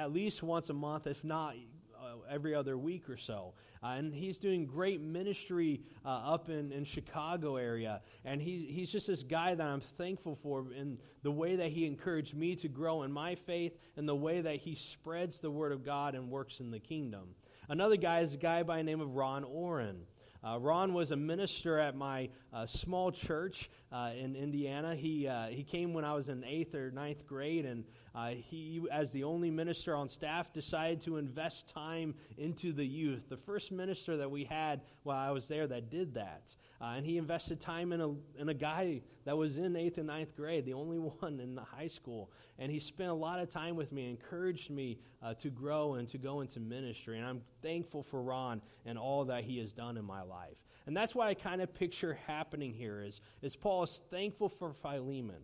at 0.00 0.12
least 0.12 0.42
once 0.42 0.70
a 0.70 0.72
month, 0.72 1.06
if 1.06 1.22
not 1.22 1.54
uh, 2.00 2.14
every 2.30 2.54
other 2.54 2.78
week 2.78 3.10
or 3.10 3.18
so. 3.18 3.52
Uh, 3.82 3.88
and 3.88 4.14
he's 4.14 4.38
doing 4.38 4.66
great 4.66 5.00
ministry 5.00 5.82
uh, 6.04 6.08
up 6.08 6.48
in, 6.48 6.72
in 6.72 6.84
Chicago 6.84 7.56
area. 7.56 8.00
And 8.24 8.40
he, 8.40 8.70
he's 8.70 8.90
just 8.90 9.06
this 9.06 9.22
guy 9.22 9.54
that 9.54 9.66
I'm 9.66 9.80
thankful 9.80 10.38
for 10.42 10.72
in 10.72 10.98
the 11.22 11.30
way 11.30 11.56
that 11.56 11.68
he 11.68 11.86
encouraged 11.86 12.34
me 12.34 12.56
to 12.56 12.68
grow 12.68 13.02
in 13.02 13.12
my 13.12 13.34
faith 13.34 13.78
and 13.96 14.08
the 14.08 14.14
way 14.14 14.40
that 14.40 14.56
he 14.56 14.74
spreads 14.74 15.40
the 15.40 15.50
word 15.50 15.72
of 15.72 15.84
God 15.84 16.14
and 16.14 16.30
works 16.30 16.60
in 16.60 16.70
the 16.70 16.80
kingdom. 16.80 17.34
Another 17.68 17.96
guy 17.96 18.20
is 18.20 18.34
a 18.34 18.38
guy 18.38 18.62
by 18.62 18.78
the 18.78 18.84
name 18.84 19.00
of 19.00 19.14
Ron 19.14 19.44
Oren. 19.44 20.06
Uh, 20.42 20.58
Ron 20.58 20.94
was 20.94 21.10
a 21.10 21.16
minister 21.16 21.78
at 21.78 21.94
my 21.94 22.30
uh, 22.52 22.64
small 22.64 23.12
church 23.12 23.68
uh, 23.92 24.12
in 24.18 24.34
Indiana. 24.34 24.94
He, 24.94 25.28
uh, 25.28 25.48
he 25.48 25.62
came 25.62 25.92
when 25.92 26.04
I 26.04 26.14
was 26.14 26.30
in 26.30 26.44
eighth 26.44 26.74
or 26.74 26.90
ninth 26.90 27.26
grade, 27.26 27.66
and 27.66 27.84
uh, 28.14 28.30
he, 28.30 28.82
as 28.90 29.12
the 29.12 29.24
only 29.24 29.50
minister 29.50 29.94
on 29.94 30.08
staff, 30.08 30.52
decided 30.52 31.00
to 31.02 31.16
invest 31.16 31.68
time 31.68 32.14
into 32.38 32.72
the 32.72 32.84
youth. 32.84 33.28
The 33.28 33.36
first 33.36 33.70
minister 33.70 34.16
that 34.16 34.30
we 34.30 34.44
had 34.44 34.80
while 35.04 35.18
I 35.18 35.30
was 35.30 35.46
there 35.46 35.66
that 35.68 35.90
did 35.90 36.14
that. 36.14 36.54
Uh, 36.80 36.94
and 36.96 37.06
he 37.06 37.18
invested 37.18 37.60
time 37.60 37.92
in 37.92 38.00
a, 38.00 38.08
in 38.38 38.48
a 38.48 38.54
guy 38.54 39.02
that 39.24 39.36
was 39.36 39.58
in 39.58 39.76
eighth 39.76 39.98
and 39.98 40.08
ninth 40.08 40.34
grade, 40.34 40.64
the 40.64 40.72
only 40.72 40.98
one 41.20 41.38
in 41.38 41.54
the 41.54 41.62
high 41.62 41.86
school. 41.86 42.30
And 42.58 42.72
he 42.72 42.80
spent 42.80 43.10
a 43.10 43.14
lot 43.14 43.38
of 43.38 43.48
time 43.48 43.76
with 43.76 43.92
me, 43.92 44.08
encouraged 44.10 44.70
me 44.70 44.98
uh, 45.22 45.34
to 45.34 45.50
grow 45.50 45.94
and 45.94 46.08
to 46.08 46.18
go 46.18 46.40
into 46.40 46.58
ministry. 46.58 47.18
And 47.18 47.26
I'm 47.26 47.42
thankful 47.62 48.02
for 48.02 48.22
Ron 48.22 48.60
and 48.86 48.98
all 48.98 49.24
that 49.26 49.44
he 49.44 49.58
has 49.58 49.72
done 49.72 49.96
in 49.96 50.04
my 50.04 50.22
life. 50.22 50.56
And 50.86 50.96
that's 50.96 51.14
why 51.14 51.28
I 51.28 51.34
kind 51.34 51.62
of 51.62 51.72
picture 51.72 52.18
happening 52.26 52.72
here 52.72 53.02
is, 53.02 53.20
is 53.42 53.54
Paul 53.54 53.84
is 53.84 54.00
thankful 54.10 54.48
for 54.48 54.72
Philemon. 54.72 55.42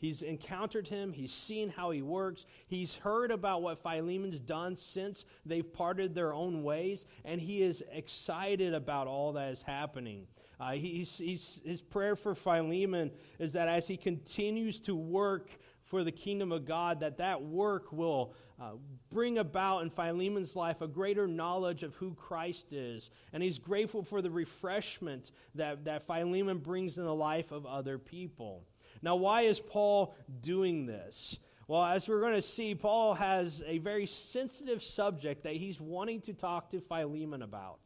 He's 0.00 0.22
encountered 0.22 0.88
him. 0.88 1.12
He's 1.12 1.32
seen 1.32 1.68
how 1.68 1.90
he 1.90 2.00
works. 2.00 2.46
He's 2.66 2.96
heard 2.96 3.30
about 3.30 3.60
what 3.60 3.78
Philemon's 3.78 4.40
done 4.40 4.74
since 4.74 5.26
they've 5.44 5.70
parted 5.72 6.14
their 6.14 6.32
own 6.32 6.62
ways, 6.62 7.04
and 7.24 7.38
he 7.38 7.62
is 7.62 7.84
excited 7.92 8.72
about 8.72 9.06
all 9.06 9.34
that 9.34 9.52
is 9.52 9.60
happening. 9.60 10.26
Uh, 10.58 10.72
he's, 10.72 11.18
he's, 11.18 11.60
his 11.64 11.82
prayer 11.82 12.16
for 12.16 12.34
Philemon 12.34 13.10
is 13.38 13.52
that 13.52 13.68
as 13.68 13.86
he 13.86 13.96
continues 13.98 14.80
to 14.80 14.94
work 14.94 15.50
for 15.84 16.02
the 16.02 16.12
kingdom 16.12 16.50
of 16.50 16.64
God, 16.64 17.00
that 17.00 17.18
that 17.18 17.42
work 17.42 17.92
will 17.92 18.32
uh, 18.60 18.72
bring 19.10 19.38
about 19.38 19.82
in 19.82 19.90
Philemon's 19.90 20.54
life 20.54 20.80
a 20.80 20.88
greater 20.88 21.26
knowledge 21.26 21.82
of 21.82 21.94
who 21.96 22.14
Christ 22.14 22.72
is. 22.72 23.10
And 23.32 23.42
he's 23.42 23.58
grateful 23.58 24.02
for 24.02 24.22
the 24.22 24.30
refreshment 24.30 25.32
that, 25.56 25.84
that 25.84 26.06
Philemon 26.06 26.58
brings 26.58 26.96
in 26.96 27.04
the 27.04 27.14
life 27.14 27.52
of 27.52 27.66
other 27.66 27.98
people. 27.98 28.62
Now, 29.02 29.16
why 29.16 29.42
is 29.42 29.60
Paul 29.60 30.14
doing 30.42 30.86
this? 30.86 31.36
Well, 31.68 31.84
as 31.84 32.08
we're 32.08 32.20
going 32.20 32.34
to 32.34 32.42
see, 32.42 32.74
Paul 32.74 33.14
has 33.14 33.62
a 33.64 33.78
very 33.78 34.06
sensitive 34.06 34.82
subject 34.82 35.44
that 35.44 35.54
he's 35.54 35.80
wanting 35.80 36.20
to 36.22 36.34
talk 36.34 36.70
to 36.70 36.80
Philemon 36.80 37.42
about. 37.42 37.78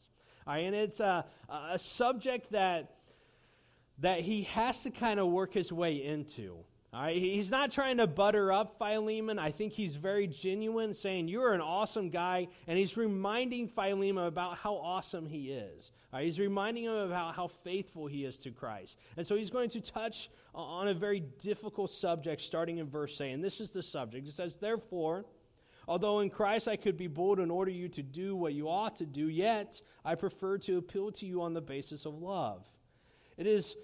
and 0.46 0.74
it's 0.74 1.00
a, 1.00 1.24
a 1.48 1.78
subject 1.78 2.52
that, 2.52 2.94
that 3.98 4.20
he 4.20 4.44
has 4.44 4.82
to 4.84 4.90
kind 4.90 5.20
of 5.20 5.28
work 5.28 5.52
his 5.52 5.70
way 5.70 6.02
into. 6.02 6.64
All 6.94 7.02
right, 7.02 7.16
he's 7.16 7.50
not 7.50 7.72
trying 7.72 7.96
to 7.96 8.06
butter 8.06 8.52
up 8.52 8.78
Philemon. 8.78 9.36
I 9.36 9.50
think 9.50 9.72
he's 9.72 9.96
very 9.96 10.28
genuine, 10.28 10.94
saying, 10.94 11.26
You're 11.26 11.52
an 11.52 11.60
awesome 11.60 12.08
guy. 12.08 12.46
And 12.68 12.78
he's 12.78 12.96
reminding 12.96 13.66
Philemon 13.66 14.26
about 14.26 14.58
how 14.58 14.76
awesome 14.76 15.26
he 15.26 15.50
is. 15.50 15.90
All 16.12 16.20
right, 16.20 16.24
he's 16.24 16.38
reminding 16.38 16.84
him 16.84 16.92
about 16.92 17.34
how 17.34 17.48
faithful 17.48 18.06
he 18.06 18.24
is 18.24 18.38
to 18.38 18.52
Christ. 18.52 18.96
And 19.16 19.26
so 19.26 19.34
he's 19.34 19.50
going 19.50 19.70
to 19.70 19.80
touch 19.80 20.30
on 20.54 20.86
a 20.86 20.94
very 20.94 21.18
difficult 21.40 21.90
subject 21.90 22.40
starting 22.42 22.78
in 22.78 22.86
verse 22.86 23.20
8. 23.20 23.32
And 23.32 23.42
this 23.42 23.60
is 23.60 23.72
the 23.72 23.82
subject. 23.82 24.28
It 24.28 24.32
says, 24.32 24.54
Therefore, 24.54 25.24
although 25.88 26.20
in 26.20 26.30
Christ 26.30 26.68
I 26.68 26.76
could 26.76 26.96
be 26.96 27.08
bold 27.08 27.40
in 27.40 27.50
order 27.50 27.72
you 27.72 27.88
to 27.88 28.04
do 28.04 28.36
what 28.36 28.54
you 28.54 28.68
ought 28.68 28.94
to 28.96 29.06
do, 29.06 29.28
yet 29.28 29.80
I 30.04 30.14
prefer 30.14 30.58
to 30.58 30.78
appeal 30.78 31.10
to 31.10 31.26
you 31.26 31.42
on 31.42 31.54
the 31.54 31.60
basis 31.60 32.06
of 32.06 32.22
love. 32.22 32.64
It 33.36 33.48
is 33.48 33.74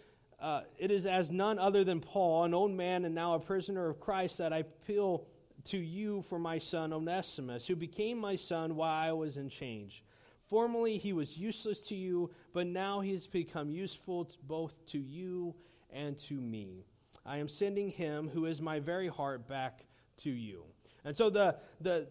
uh, 0.40 0.62
it 0.78 0.90
is 0.90 1.06
as 1.06 1.30
none 1.30 1.58
other 1.58 1.84
than 1.84 2.00
Paul, 2.00 2.44
an 2.44 2.54
old 2.54 2.72
man 2.72 3.04
and 3.04 3.14
now 3.14 3.34
a 3.34 3.40
prisoner 3.40 3.88
of 3.88 4.00
Christ, 4.00 4.38
that 4.38 4.52
I 4.52 4.58
appeal 4.58 5.26
to 5.64 5.78
you 5.78 6.22
for 6.22 6.38
my 6.38 6.58
son 6.58 6.92
Onesimus, 6.92 7.66
who 7.66 7.76
became 7.76 8.18
my 8.18 8.36
son 8.36 8.76
while 8.76 8.92
I 8.92 9.12
was 9.12 9.36
in 9.36 9.48
change. 9.48 10.02
Formerly 10.48 10.98
he 10.98 11.12
was 11.12 11.36
useless 11.36 11.86
to 11.88 11.94
you, 11.94 12.30
but 12.52 12.66
now 12.66 13.00
he 13.00 13.12
has 13.12 13.26
become 13.26 13.70
useful 13.70 14.24
to 14.24 14.36
both 14.42 14.74
to 14.86 14.98
you 14.98 15.54
and 15.90 16.18
to 16.18 16.34
me. 16.34 16.86
I 17.26 17.36
am 17.36 17.48
sending 17.48 17.90
him, 17.90 18.28
who 18.28 18.46
is 18.46 18.60
my 18.60 18.80
very 18.80 19.08
heart, 19.08 19.46
back 19.46 19.84
to 20.18 20.30
you. 20.30 20.64
And 21.04 21.14
so 21.14 21.30
the, 21.30 21.56
the, 21.80 22.08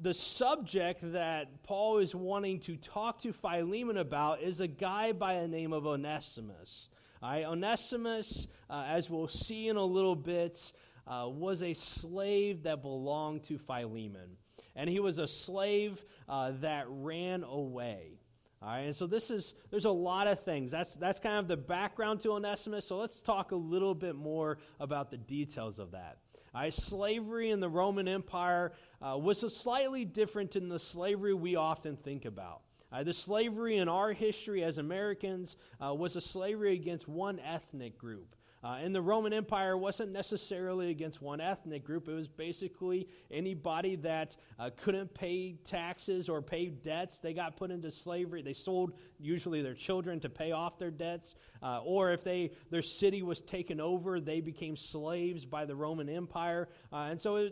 the 0.00 0.12
subject 0.12 1.00
that 1.12 1.62
Paul 1.62 1.98
is 1.98 2.14
wanting 2.14 2.58
to 2.60 2.76
talk 2.76 3.18
to 3.20 3.32
Philemon 3.32 3.98
about 3.98 4.42
is 4.42 4.60
a 4.60 4.66
guy 4.66 5.12
by 5.12 5.40
the 5.40 5.48
name 5.48 5.72
of 5.72 5.86
Onesimus. 5.86 6.88
Onesimus, 7.24 8.46
uh, 8.68 8.84
as 8.86 9.08
we'll 9.08 9.28
see 9.28 9.68
in 9.68 9.76
a 9.76 9.84
little 9.84 10.14
bit, 10.14 10.72
uh, 11.06 11.26
was 11.28 11.62
a 11.62 11.72
slave 11.72 12.64
that 12.64 12.82
belonged 12.82 13.44
to 13.44 13.58
Philemon. 13.58 14.36
And 14.76 14.90
he 14.90 15.00
was 15.00 15.18
a 15.18 15.26
slave 15.26 16.04
uh, 16.28 16.52
that 16.60 16.86
ran 16.88 17.42
away. 17.44 18.20
All 18.60 18.68
right, 18.68 18.80
and 18.80 18.96
so 18.96 19.06
this 19.06 19.30
is, 19.30 19.54
there's 19.70 19.84
a 19.84 19.90
lot 19.90 20.26
of 20.26 20.40
things. 20.40 20.70
That's, 20.70 20.94
that's 20.96 21.20
kind 21.20 21.38
of 21.38 21.48
the 21.48 21.56
background 21.56 22.20
to 22.20 22.32
Onesimus. 22.32 22.86
So 22.86 22.98
let's 22.98 23.20
talk 23.20 23.52
a 23.52 23.56
little 23.56 23.94
bit 23.94 24.16
more 24.16 24.58
about 24.80 25.10
the 25.10 25.18
details 25.18 25.78
of 25.78 25.92
that. 25.92 26.18
All 26.54 26.60
right, 26.60 26.72
slavery 26.72 27.50
in 27.50 27.60
the 27.60 27.68
Roman 27.68 28.06
Empire 28.06 28.72
uh, 29.02 29.16
was 29.18 29.40
slightly 29.54 30.04
different 30.04 30.52
than 30.52 30.68
the 30.68 30.78
slavery 30.78 31.34
we 31.34 31.56
often 31.56 31.96
think 31.96 32.24
about. 32.24 32.63
Uh, 32.94 33.02
the 33.02 33.12
slavery 33.12 33.78
in 33.78 33.88
our 33.88 34.12
history 34.12 34.62
as 34.62 34.78
Americans 34.78 35.56
uh, 35.84 35.92
was 35.92 36.14
a 36.14 36.20
slavery 36.20 36.74
against 36.74 37.08
one 37.08 37.40
ethnic 37.40 37.98
group. 37.98 38.36
Uh, 38.64 38.78
and 38.82 38.94
the 38.94 39.02
Roman 39.02 39.34
Empire 39.34 39.76
wasn't 39.76 40.10
necessarily 40.10 40.88
against 40.88 41.20
one 41.20 41.38
ethnic 41.38 41.84
group. 41.84 42.08
It 42.08 42.14
was 42.14 42.28
basically 42.28 43.06
anybody 43.30 43.96
that 43.96 44.36
uh, 44.58 44.70
couldn't 44.74 45.12
pay 45.12 45.56
taxes 45.66 46.30
or 46.30 46.40
pay 46.40 46.68
debts. 46.68 47.20
They 47.20 47.34
got 47.34 47.58
put 47.58 47.70
into 47.70 47.90
slavery. 47.90 48.40
They 48.40 48.54
sold 48.54 48.94
usually 49.20 49.60
their 49.60 49.74
children 49.74 50.18
to 50.20 50.30
pay 50.30 50.52
off 50.52 50.78
their 50.78 50.90
debts. 50.90 51.34
Uh, 51.62 51.82
or 51.84 52.12
if 52.12 52.24
they, 52.24 52.52
their 52.70 52.80
city 52.80 53.22
was 53.22 53.42
taken 53.42 53.80
over, 53.80 54.18
they 54.18 54.40
became 54.40 54.78
slaves 54.78 55.44
by 55.44 55.66
the 55.66 55.76
Roman 55.76 56.08
Empire. 56.08 56.70
Uh, 56.90 57.08
and 57.10 57.20
so 57.20 57.50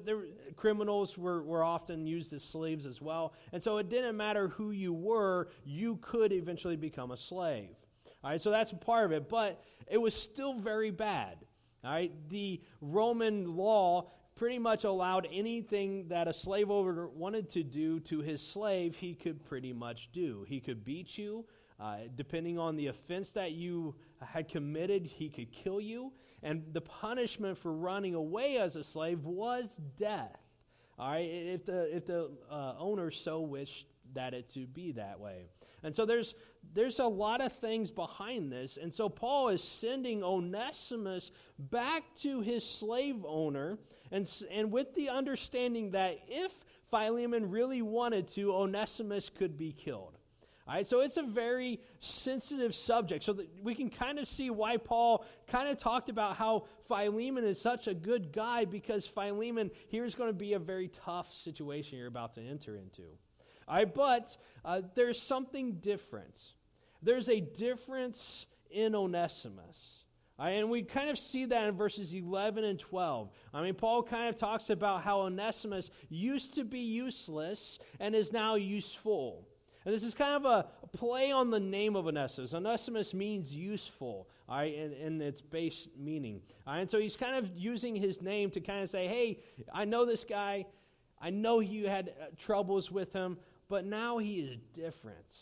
criminals 0.57 1.19
were, 1.19 1.43
were 1.43 1.63
often 1.63 2.07
used 2.07 2.33
as 2.33 2.43
slaves 2.43 2.87
as 2.87 3.03
well. 3.03 3.35
And 3.53 3.63
so 3.63 3.77
it 3.77 3.91
didn't 3.91 4.17
matter 4.17 4.49
who 4.49 4.71
you 4.71 4.95
were, 4.95 5.49
you 5.67 5.97
could 5.97 6.33
eventually 6.33 6.77
become 6.77 7.11
a 7.11 7.19
slave. 7.19 7.77
All 8.23 8.31
right, 8.31 8.41
so 8.41 8.51
that's 8.51 8.73
part 8.73 9.07
of 9.07 9.13
it, 9.13 9.29
but 9.29 9.63
it 9.89 9.99
was 9.99 10.15
still 10.15 10.55
very 10.55 10.91
bad. 10.91 11.39
All 11.85 11.91
right, 11.91 12.13
the 12.29 12.61
Roman 12.81 13.57
law 13.57 14.11
pretty 14.37 14.59
much 14.59 14.85
allowed 14.85 15.27
anything 15.33 16.09
that 16.09 16.29
a 16.29 16.33
slave 16.33 16.71
owner 16.71 17.09
wanted 17.09 17.49
to 17.51 17.63
do 17.63 18.01
to 18.01 18.21
his 18.21 18.45
slave, 18.45 18.97
he 18.97 19.15
could 19.15 19.45
pretty 19.45 19.73
much 19.73 20.11
do. 20.13 20.45
He 20.49 20.61
could 20.61 20.85
beat 20.85 21.19
you. 21.19 21.45
Uh, 21.81 21.97
depending 22.15 22.59
on 22.59 22.77
the 22.77 22.87
offense 22.87 23.33
that 23.33 23.53
you 23.53 23.95
had 24.25 24.49
committed, 24.49 25.05
he 25.05 25.29
could 25.29 25.51
kill 25.51 25.81
you. 25.81 26.13
And 26.45 26.63
the 26.73 26.81
punishment 26.81 27.59
for 27.59 27.73
running 27.73 28.15
away 28.15 28.59
as 28.59 28.77
a 28.77 28.85
slave 28.85 29.25
was 29.25 29.77
death. 29.97 30.39
All 30.99 31.11
right, 31.11 31.29
if 31.29 31.67
the, 31.67 31.95
if 31.95 32.07
the 32.07 32.31
uh, 32.51 32.75
owner 32.79 33.11
so 33.11 33.41
wished 33.41 33.87
that 34.15 34.35
it 34.35 34.49
to 34.51 34.67
be 34.67 34.93
that 34.93 35.19
way. 35.19 35.51
And 35.83 35.95
so 35.95 36.07
there's, 36.07 36.35
there's 36.75 36.99
a 36.99 37.07
lot 37.07 37.41
of 37.41 37.53
things 37.53 37.91
behind 37.91 38.53
this. 38.53 38.79
And 38.81 38.93
so 38.93 39.09
Paul 39.09 39.49
is 39.49 39.63
sending 39.63 40.23
Onesimus 40.23 41.33
back 41.59 42.05
to 42.21 42.41
his 42.41 42.65
slave 42.65 43.25
owner, 43.27 43.79
and, 44.11 44.31
and 44.51 44.71
with 44.71 44.95
the 44.95 45.09
understanding 45.09 45.93
that 45.93 46.19
if 46.29 46.53
Philemon 46.91 47.51
really 47.51 47.83
wanted 47.83 48.29
to, 48.29 48.55
Onesimus 48.55 49.31
could 49.31 49.57
be 49.57 49.73
killed. 49.73 50.19
All 50.69 50.75
right, 50.75 50.87
so 50.87 51.01
it's 51.01 51.17
a 51.17 51.25
very 51.25 51.81
sensitive 51.99 52.73
subject. 52.73 53.25
So 53.25 53.37
we 53.63 53.75
can 53.75 53.91
kind 53.91 54.21
of 54.21 54.29
see 54.29 54.49
why 54.51 54.77
Paul 54.77 55.25
kind 55.49 55.69
of 55.69 55.77
talked 55.77 56.09
about 56.09 56.37
how 56.37 56.67
Philemon 56.87 57.45
is 57.45 57.61
such 57.61 57.89
a 57.89 57.95
good 57.95 58.33
guy 58.33 58.65
because 58.65 59.05
Philemon 59.05 59.73
here 59.89 60.05
is 60.05 60.15
going 60.15 60.29
to 60.29 60.35
be 60.35 60.53
a 60.53 60.61
very 60.61 60.87
tough 60.89 61.35
situation 61.35 61.99
you're 61.99 62.07
about 62.07 62.35
to 62.35 62.43
enter 62.43 62.77
into. 62.77 63.03
Right, 63.73 63.95
but 63.95 64.37
uh, 64.67 64.83
there's 64.95 65.21
something 65.21 65.79
different. 65.81 66.39
There's 67.03 67.31
a 67.31 67.41
difference 67.41 68.45
in 68.71 68.95
Onesimus. 68.95 70.05
Right, 70.39 70.51
and 70.51 70.69
we 70.69 70.83
kind 70.83 71.09
of 71.09 71.19
see 71.19 71.47
that 71.47 71.69
in 71.69 71.75
verses 71.75 72.13
11 72.13 72.65
and 72.65 72.79
12. 72.79 73.31
I 73.55 73.63
mean, 73.63 73.75
Paul 73.75 74.03
kind 74.03 74.29
of 74.29 74.37
talks 74.37 74.69
about 74.69 75.03
how 75.03 75.23
Onesimus 75.23 75.91
used 76.11 76.55
to 76.55 76.65
be 76.65 76.81
useless 76.81 77.79
and 77.99 78.15
is 78.15 78.31
now 78.31 78.57
useful. 78.57 79.49
And 79.87 79.95
this 79.95 80.03
is 80.03 80.15
kind 80.15 80.35
of 80.35 80.45
a 80.45 80.67
play 80.97 81.33
on 81.33 81.51
the 81.51 81.61
name 81.61 81.97
of 81.97 82.07
Onesimus. 82.07 82.53
Onesimus 82.53 83.15
means 83.15 83.55
useful, 83.55 84.29
in, 84.51 84.93
in 84.93 85.23
its 85.23 85.41
base 85.41 85.89
meaning. 85.99 86.43
And 86.67 86.91
so 86.91 86.99
he's 86.99 87.17
kind 87.17 87.37
of 87.37 87.51
using 87.57 87.97
his 87.97 88.21
name 88.21 88.51
to 88.51 88.61
kind 88.61 88.83
of 88.83 88.91
say, 88.91 89.09
hey, 89.09 89.41
I 89.73 89.87
know 89.87 90.05
this 90.05 90.25
guy. 90.25 90.67
I 91.23 91.31
know 91.31 91.61
you 91.61 91.89
had 91.89 92.09
uh, 92.21 92.27
troubles 92.37 92.91
with 92.91 93.13
him, 93.13 93.39
but 93.73 93.87
now 93.87 94.19
he 94.19 94.41
is 94.41 94.59
different. 94.75 95.35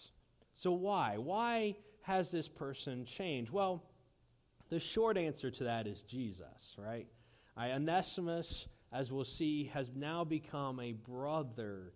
So, 0.55 0.71
why? 0.71 1.17
Why 1.17 1.75
has 2.03 2.31
this 2.31 2.47
person 2.47 3.05
changed? 3.05 3.51
Well, 3.51 3.83
the 4.69 4.79
short 4.79 5.19
answer 5.19 5.51
to 5.51 5.65
that 5.65 5.89
is 5.89 6.03
Jesus, 6.03 6.77
right? 6.79 7.09
I, 7.57 7.73
Onesimus, 7.73 8.69
as 8.93 9.11
we'll 9.11 9.25
see, 9.25 9.65
has 9.75 9.91
now 9.97 10.23
become 10.23 10.79
a 10.79 10.93
brother 10.93 11.93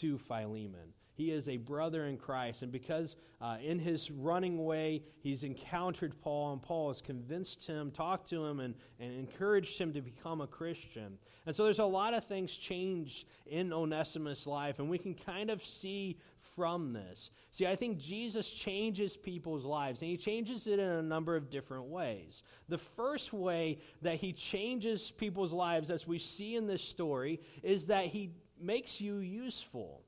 to 0.00 0.18
Philemon. 0.18 0.92
He 1.16 1.30
is 1.30 1.48
a 1.48 1.56
brother 1.56 2.04
in 2.04 2.18
Christ. 2.18 2.62
And 2.62 2.70
because 2.70 3.16
uh, 3.40 3.56
in 3.64 3.78
his 3.78 4.10
running 4.10 4.58
away, 4.58 5.02
he's 5.22 5.44
encountered 5.44 6.14
Paul, 6.20 6.52
and 6.52 6.62
Paul 6.62 6.88
has 6.88 7.00
convinced 7.00 7.66
him, 7.66 7.90
talked 7.90 8.28
to 8.30 8.44
him, 8.44 8.60
and, 8.60 8.74
and 9.00 9.12
encouraged 9.12 9.78
him 9.78 9.94
to 9.94 10.02
become 10.02 10.42
a 10.42 10.46
Christian. 10.46 11.18
And 11.46 11.56
so 11.56 11.64
there's 11.64 11.78
a 11.78 11.84
lot 11.84 12.12
of 12.12 12.24
things 12.24 12.54
changed 12.54 13.26
in 13.46 13.72
Onesimus' 13.72 14.46
life, 14.46 14.78
and 14.78 14.90
we 14.90 14.98
can 14.98 15.14
kind 15.14 15.50
of 15.50 15.64
see 15.64 16.18
from 16.54 16.92
this. 16.92 17.30
See, 17.52 17.66
I 17.66 17.76
think 17.76 17.98
Jesus 17.98 18.50
changes 18.50 19.16
people's 19.16 19.64
lives, 19.64 20.02
and 20.02 20.10
he 20.10 20.16
changes 20.16 20.66
it 20.66 20.78
in 20.78 20.88
a 20.88 21.02
number 21.02 21.34
of 21.34 21.50
different 21.50 21.84
ways. 21.84 22.42
The 22.68 22.78
first 22.78 23.32
way 23.32 23.78
that 24.02 24.16
he 24.16 24.32
changes 24.32 25.10
people's 25.10 25.52
lives, 25.52 25.90
as 25.90 26.06
we 26.06 26.18
see 26.18 26.56
in 26.56 26.66
this 26.66 26.82
story, 26.82 27.40
is 27.62 27.86
that 27.86 28.06
he 28.06 28.32
makes 28.60 29.00
you 29.00 29.18
useful. 29.18 30.02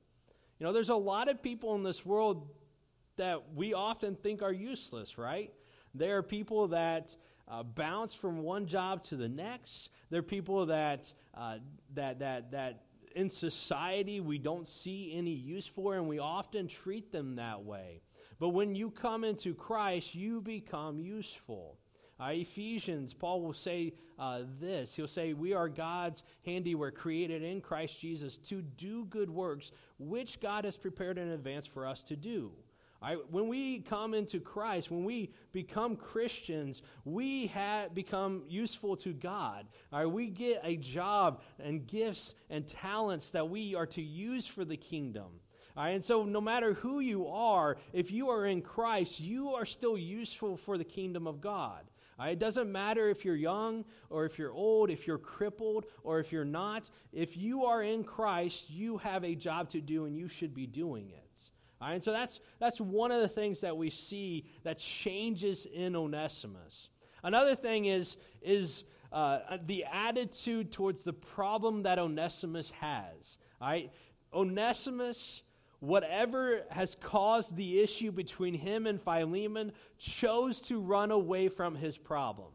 You 0.59 0.65
know, 0.65 0.73
there's 0.73 0.89
a 0.89 0.95
lot 0.95 1.29
of 1.29 1.41
people 1.41 1.75
in 1.75 1.83
this 1.83 2.05
world 2.05 2.49
that 3.15 3.53
we 3.55 3.73
often 3.73 4.15
think 4.15 4.41
are 4.41 4.51
useless, 4.51 5.17
right? 5.17 5.53
There 5.95 6.17
are 6.17 6.23
people 6.23 6.67
that 6.69 7.15
uh, 7.47 7.63
bounce 7.63 8.13
from 8.13 8.43
one 8.43 8.67
job 8.67 9.03
to 9.05 9.15
the 9.15 9.29
next. 9.29 9.89
There 10.09 10.19
are 10.19 10.23
people 10.23 10.65
that, 10.67 11.11
uh, 11.33 11.57
that, 11.93 12.19
that, 12.19 12.51
that 12.51 12.83
in 13.15 13.29
society 13.29 14.19
we 14.19 14.37
don't 14.37 14.67
see 14.67 15.13
any 15.15 15.31
use 15.31 15.65
for, 15.65 15.95
and 15.95 16.07
we 16.07 16.19
often 16.19 16.67
treat 16.67 17.11
them 17.11 17.37
that 17.37 17.63
way. 17.63 18.01
But 18.37 18.49
when 18.49 18.75
you 18.75 18.91
come 18.91 19.23
into 19.23 19.53
Christ, 19.53 20.13
you 20.13 20.41
become 20.41 20.99
useful. 20.99 21.77
Uh, 22.19 22.31
Ephesians, 22.33 23.13
Paul 23.13 23.41
will 23.41 23.53
say 23.53 23.93
uh, 24.17 24.41
this. 24.59 24.93
He'll 24.95 25.07
say, 25.07 25.33
We 25.33 25.53
are 25.53 25.69
God's 25.69 26.23
handiwork, 26.45 26.95
created 26.95 27.43
in 27.43 27.61
Christ 27.61 27.99
Jesus 27.99 28.37
to 28.37 28.61
do 28.61 29.05
good 29.05 29.29
works, 29.29 29.71
which 29.97 30.39
God 30.41 30.65
has 30.65 30.75
prepared 30.75 31.17
in 31.17 31.29
advance 31.29 31.65
for 31.65 31.87
us 31.87 32.03
to 32.03 32.15
do. 32.15 32.51
Right? 33.01 33.17
When 33.31 33.47
we 33.47 33.79
come 33.79 34.13
into 34.13 34.41
Christ, 34.41 34.91
when 34.91 35.05
we 35.05 35.31
become 35.53 35.95
Christians, 35.95 36.81
we 37.05 37.47
have 37.47 37.95
become 37.95 38.43
useful 38.49 38.97
to 38.97 39.13
God. 39.13 39.65
Right? 39.91 40.05
We 40.05 40.27
get 40.27 40.59
a 40.65 40.75
job 40.75 41.41
and 41.63 41.87
gifts 41.87 42.35
and 42.49 42.67
talents 42.67 43.31
that 43.31 43.49
we 43.49 43.73
are 43.75 43.85
to 43.87 44.01
use 44.01 44.45
for 44.45 44.65
the 44.65 44.75
kingdom. 44.75 45.27
Right? 45.77 45.91
And 45.91 46.03
so, 46.03 46.25
no 46.25 46.41
matter 46.41 46.73
who 46.73 46.99
you 46.99 47.27
are, 47.27 47.77
if 47.93 48.11
you 48.11 48.29
are 48.29 48.47
in 48.47 48.61
Christ, 48.61 49.21
you 49.21 49.53
are 49.53 49.65
still 49.65 49.97
useful 49.97 50.57
for 50.57 50.77
the 50.77 50.83
kingdom 50.83 51.25
of 51.25 51.39
God. 51.39 51.85
Right? 52.19 52.33
It 52.33 52.39
doesn't 52.39 52.69
matter 52.69 53.07
if 53.09 53.23
you're 53.23 53.35
young 53.35 53.85
or 54.09 54.25
if 54.25 54.37
you're 54.37 54.51
old, 54.51 54.89
if 54.89 55.07
you're 55.07 55.17
crippled 55.17 55.85
or 56.03 56.19
if 56.19 56.33
you're 56.33 56.43
not. 56.43 56.89
If 57.13 57.37
you 57.37 57.63
are 57.63 57.81
in 57.81 58.03
Christ, 58.03 58.69
you 58.69 58.97
have 58.97 59.23
a 59.23 59.35
job 59.35 59.69
to 59.69 59.79
do 59.79 60.05
and 60.05 60.17
you 60.17 60.27
should 60.27 60.53
be 60.53 60.67
doing 60.67 61.11
it. 61.11 61.49
And 61.81 62.03
so 62.03 62.11
that's, 62.11 62.41
that's 62.59 62.81
one 62.81 63.11
of 63.11 63.21
the 63.21 63.29
things 63.29 63.61
that 63.61 63.77
we 63.77 63.89
see 63.89 64.45
that 64.63 64.79
changes 64.79 65.65
in 65.65 65.95
Onesimus. 65.95 66.89
Another 67.23 67.55
thing 67.55 67.85
is, 67.85 68.17
is 68.41 68.83
uh, 69.13 69.57
the 69.65 69.85
attitude 69.85 70.73
towards 70.73 71.03
the 71.03 71.13
problem 71.13 71.83
that 71.83 71.99
Onesimus 71.99 72.69
has. 72.81 73.37
Right? 73.61 73.91
Onesimus, 74.33 75.43
whatever 75.79 76.61
has 76.69 76.95
caused 77.01 77.55
the 77.55 77.79
issue 77.79 78.11
between 78.11 78.53
him 78.53 78.87
and 78.87 79.01
Philemon, 79.01 79.71
chose 79.97 80.59
to 80.61 80.79
run 80.79 81.11
away 81.11 81.47
from 81.47 81.75
his 81.75 81.97
problem. 81.97 82.49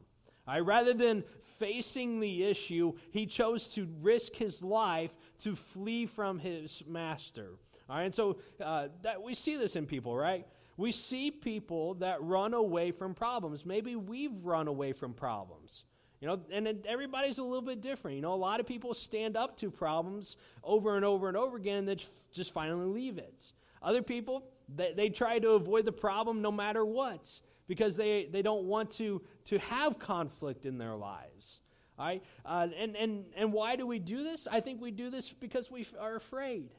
Right? 0.46 0.60
Rather 0.60 0.92
than 0.92 1.24
facing 1.58 2.20
the 2.20 2.44
issue, 2.44 2.92
he 3.10 3.26
chose 3.26 3.68
to 3.68 3.88
risk 4.02 4.34
his 4.34 4.62
life 4.62 5.12
to 5.38 5.56
flee 5.56 6.06
from 6.06 6.38
his 6.38 6.82
master. 6.86 7.50
All 7.88 7.96
right, 7.96 8.04
and 8.04 8.14
so 8.14 8.38
uh, 8.62 8.88
that 9.02 9.22
we 9.22 9.34
see 9.34 9.56
this 9.56 9.76
in 9.76 9.86
people, 9.86 10.16
right? 10.16 10.46
We 10.76 10.90
see 10.90 11.30
people 11.30 11.94
that 11.94 12.22
run 12.22 12.54
away 12.54 12.90
from 12.90 13.14
problems. 13.14 13.64
Maybe 13.64 13.94
we've 13.94 14.34
run 14.42 14.68
away 14.68 14.92
from 14.92 15.12
problems. 15.12 15.84
You 16.20 16.28
know, 16.28 16.40
and 16.50 16.86
everybody's 16.86 17.38
a 17.38 17.42
little 17.42 17.62
bit 17.62 17.80
different. 17.80 18.16
You 18.16 18.22
know, 18.22 18.32
a 18.32 18.36
lot 18.36 18.60
of 18.60 18.66
people 18.66 18.94
stand 18.94 19.36
up 19.36 19.56
to 19.58 19.70
problems 19.70 20.36
over 20.62 20.96
and 20.96 21.04
over 21.04 21.28
and 21.28 21.36
over 21.36 21.56
again 21.56 21.78
and 21.78 21.88
then 21.88 21.98
just 22.32 22.52
finally 22.52 22.86
leave 22.86 23.18
it. 23.18 23.52
Other 23.82 24.02
people, 24.02 24.44
they, 24.74 24.94
they 24.94 25.08
try 25.10 25.38
to 25.38 25.50
avoid 25.50 25.84
the 25.84 25.92
problem 25.92 26.40
no 26.40 26.50
matter 26.50 26.84
what 26.84 27.28
because 27.66 27.96
they, 27.96 28.28
they 28.30 28.42
don't 28.42 28.64
want 28.64 28.90
to, 28.92 29.20
to 29.46 29.58
have 29.58 29.98
conflict 29.98 30.66
in 30.66 30.78
their 30.78 30.94
lives. 30.94 31.60
All 31.98 32.06
right? 32.06 32.22
Uh, 32.44 32.68
and, 32.78 32.96
and, 32.96 33.24
and 33.36 33.52
why 33.52 33.76
do 33.76 33.86
we 33.86 33.98
do 33.98 34.22
this? 34.24 34.48
I 34.50 34.60
think 34.60 34.80
we 34.80 34.90
do 34.90 35.10
this 35.10 35.30
because 35.30 35.70
we 35.70 35.86
are 36.00 36.16
afraid. 36.16 36.70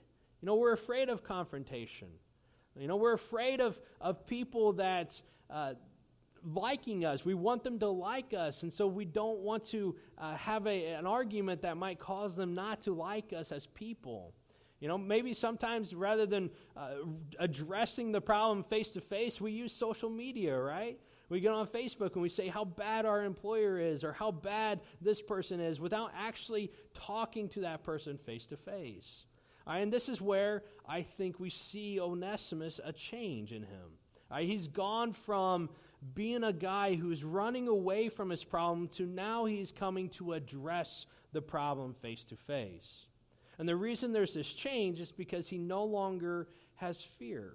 You 0.42 0.46
know, 0.48 0.56
we're 0.56 0.74
afraid 0.74 1.10
of 1.10 1.24
confrontation. 1.24 2.08
You 2.78 2.88
know, 2.88 2.98
we're 2.98 3.14
afraid 3.14 3.62
of, 3.62 3.80
of 4.02 4.28
people 4.28 4.74
that 4.74 5.20
uh, 5.50 5.76
liking 6.54 7.06
us. 7.06 7.26
We 7.26 7.34
want 7.34 7.64
them 7.64 7.80
to 7.80 7.88
like 7.88 8.34
us, 8.34 8.64
and 8.64 8.72
so 8.72 8.88
we 8.88 9.06
don't 9.06 9.40
want 9.40 9.64
to 9.66 9.96
uh, 10.18 10.36
have 10.36 10.68
a, 10.68 10.94
an 10.94 11.06
argument 11.06 11.62
that 11.64 11.78
might 11.78 12.00
cause 12.00 12.36
them 12.36 12.54
not 12.54 12.82
to 12.82 12.94
like 12.94 13.34
us 13.34 13.52
as 13.52 13.66
people. 13.68 14.34
You 14.80 14.88
know, 14.88 14.98
maybe 14.98 15.34
sometimes 15.34 15.96
rather 15.96 16.26
than 16.26 16.50
uh, 16.76 16.96
addressing 17.40 18.12
the 18.12 18.22
problem 18.22 18.64
face 18.64 18.92
to 18.94 19.02
face, 19.02 19.40
we 19.40 19.52
use 19.52 19.74
social 19.74 20.10
media, 20.10 20.60
right? 20.60 21.00
We 21.30 21.40
get 21.40 21.54
on 21.54 21.66
Facebook 21.68 22.14
and 22.14 22.22
we 22.22 22.30
say 22.30 22.50
how 22.50 22.66
bad 22.66 23.06
our 23.06 23.24
employer 23.24 23.80
is 23.80 24.04
or 24.04 24.14
how 24.14 24.32
bad 24.32 24.82
this 25.02 25.22
person 25.22 25.60
is 25.60 25.80
without 25.80 26.12
actually 26.16 26.72
talking 26.94 27.50
to 27.50 27.62
that 27.62 27.84
person 27.84 28.18
face 28.18 28.46
to 28.48 28.58
face. 28.58 29.26
And 29.66 29.92
this 29.92 30.08
is 30.08 30.22
where 30.22 30.64
I 30.88 31.02
think 31.02 31.40
we 31.40 31.50
see 31.50 32.00
Onesimus 32.00 32.80
a 32.84 32.94
change 32.94 33.54
in 33.54 33.64
him. 33.64 33.98
Right, 34.30 34.48
he's 34.48 34.68
gone 34.68 35.14
from 35.14 35.70
being 36.14 36.44
a 36.44 36.54
guy 36.54 36.96
who's 36.96 37.24
running 37.24 37.68
away 37.68 38.10
from 38.10 38.30
his 38.30 38.44
problem 38.44 38.88
to 38.90 39.06
now 39.06 39.46
he's 39.46 39.72
coming 39.72 40.10
to 40.10 40.34
address 40.34 41.06
the 41.34 41.42
problem 41.42 41.94
face 41.94 42.24
to 42.26 42.36
face. 42.36 43.06
And 43.58 43.68
the 43.68 43.76
reason 43.76 44.12
there's 44.12 44.34
this 44.34 44.52
change 44.52 45.00
is 45.00 45.12
because 45.12 45.48
he 45.48 45.58
no 45.58 45.84
longer 45.84 46.50
has 46.76 47.02
fear. 47.02 47.54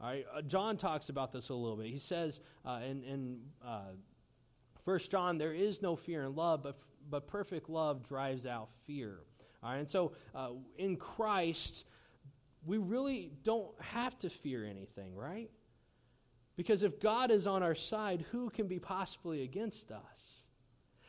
All 0.00 0.08
right, 0.08 0.26
uh, 0.34 0.42
John 0.42 0.76
talks 0.76 1.08
about 1.08 1.32
this 1.32 1.48
a 1.48 1.54
little 1.54 1.76
bit. 1.76 1.86
He 1.86 1.98
says 1.98 2.40
uh, 2.64 2.80
in, 2.88 3.02
in 3.04 3.40
uh, 3.64 3.92
1 4.84 4.98
John, 5.10 5.38
there 5.38 5.52
is 5.52 5.82
no 5.82 5.96
fear 5.96 6.24
in 6.24 6.34
love, 6.34 6.62
but, 6.62 6.78
but 7.10 7.26
perfect 7.26 7.68
love 7.68 8.08
drives 8.08 8.46
out 8.46 8.68
fear. 8.86 9.18
All 9.62 9.70
right, 9.70 9.78
and 9.78 9.88
so 9.88 10.12
uh, 10.34 10.50
in 10.78 10.96
Christ, 10.96 11.84
we 12.64 12.78
really 12.78 13.32
don't 13.42 13.70
have 13.80 14.18
to 14.20 14.30
fear 14.30 14.64
anything, 14.64 15.14
right? 15.16 15.50
Because 16.58 16.82
if 16.82 16.98
God 16.98 17.30
is 17.30 17.46
on 17.46 17.62
our 17.62 17.76
side, 17.76 18.24
who 18.32 18.50
can 18.50 18.66
be 18.66 18.80
possibly 18.80 19.44
against 19.44 19.92
us? 19.92 20.42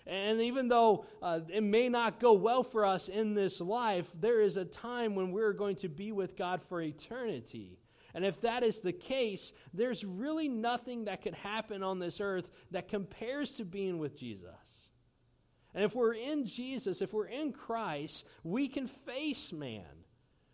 And 0.05 0.39
even 0.41 0.67
though 0.67 1.07
uh, 1.23 1.39
it 1.49 1.63
may 1.63 1.89
not 1.89 2.19
go 2.19 2.33
well 2.33 2.61
for 2.61 2.85
us 2.85 3.07
in 3.07 3.33
this 3.33 3.59
life, 3.59 4.05
there 4.19 4.41
is 4.41 4.57
a 4.57 4.65
time 4.65 5.15
when 5.15 5.31
we're 5.31 5.53
going 5.53 5.75
to 5.77 5.89
be 5.89 6.11
with 6.11 6.37
God 6.37 6.61
for 6.69 6.83
eternity. 6.83 7.79
And 8.13 8.23
if 8.23 8.39
that 8.41 8.61
is 8.61 8.81
the 8.81 8.93
case, 8.93 9.51
there's 9.73 10.03
really 10.03 10.47
nothing 10.47 11.05
that 11.05 11.23
could 11.23 11.33
happen 11.33 11.81
on 11.81 11.97
this 11.97 12.21
earth 12.21 12.47
that 12.69 12.87
compares 12.87 13.55
to 13.55 13.65
being 13.65 13.97
with 13.97 14.15
Jesus. 14.15 14.51
And 15.73 15.83
if 15.83 15.95
we're 15.95 16.13
in 16.13 16.45
Jesus, 16.45 17.01
if 17.01 17.11
we're 17.11 17.25
in 17.25 17.53
Christ, 17.53 18.23
we 18.43 18.67
can 18.67 18.87
face 18.87 19.51
man 19.51 20.05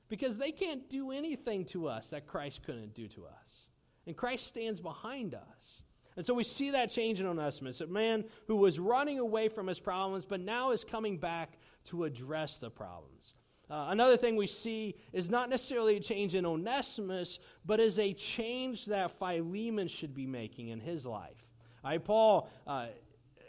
because 0.07 0.37
they 0.37 0.53
can't 0.53 0.89
do 0.89 1.11
anything 1.11 1.65
to 1.65 1.89
us 1.89 2.11
that 2.11 2.27
Christ 2.27 2.63
couldn't 2.63 2.93
do 2.93 3.09
to 3.09 3.25
us. 3.25 3.65
And 4.07 4.15
Christ 4.15 4.47
stands 4.47 4.79
behind 4.79 5.33
us. 5.33 5.83
And 6.17 6.25
so 6.25 6.33
we 6.33 6.43
see 6.43 6.71
that 6.71 6.89
change 6.89 7.19
in 7.19 7.27
Onesimus, 7.27 7.81
a 7.81 7.87
man 7.87 8.23
who 8.47 8.55
was 8.55 8.79
running 8.79 9.19
away 9.19 9.49
from 9.49 9.67
his 9.67 9.79
problems, 9.79 10.23
but 10.25 10.39
now 10.39 10.71
is 10.71 10.83
coming 10.83 11.17
back 11.17 11.57
to 11.85 12.05
address 12.05 12.57
the 12.57 12.69
problems. 12.69 13.33
Uh, 13.69 13.87
another 13.89 14.15
thing 14.15 14.35
we 14.35 14.47
see 14.47 14.95
is 15.11 15.29
not 15.29 15.49
necessarily 15.49 15.97
a 15.97 15.99
change 15.99 16.35
in 16.35 16.45
Onesimus, 16.45 17.39
but 17.65 17.79
is 17.79 17.99
a 17.99 18.13
change 18.13 18.85
that 18.85 19.11
Philemon 19.17 19.87
should 19.87 20.13
be 20.13 20.27
making 20.27 20.69
in 20.69 20.79
his 20.79 21.05
life. 21.05 21.49
I, 21.83 21.97
Paul 21.97 22.49
uh, 22.65 22.87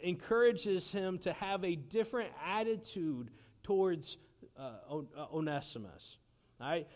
encourages 0.01 0.91
him 0.91 1.19
to 1.19 1.33
have 1.33 1.63
a 1.63 1.75
different 1.75 2.31
attitude 2.45 3.31
towards 3.63 4.17
uh, 4.57 4.71
uh, 4.89 5.25
Onesimus. 5.33 6.17
Right? 6.59 6.87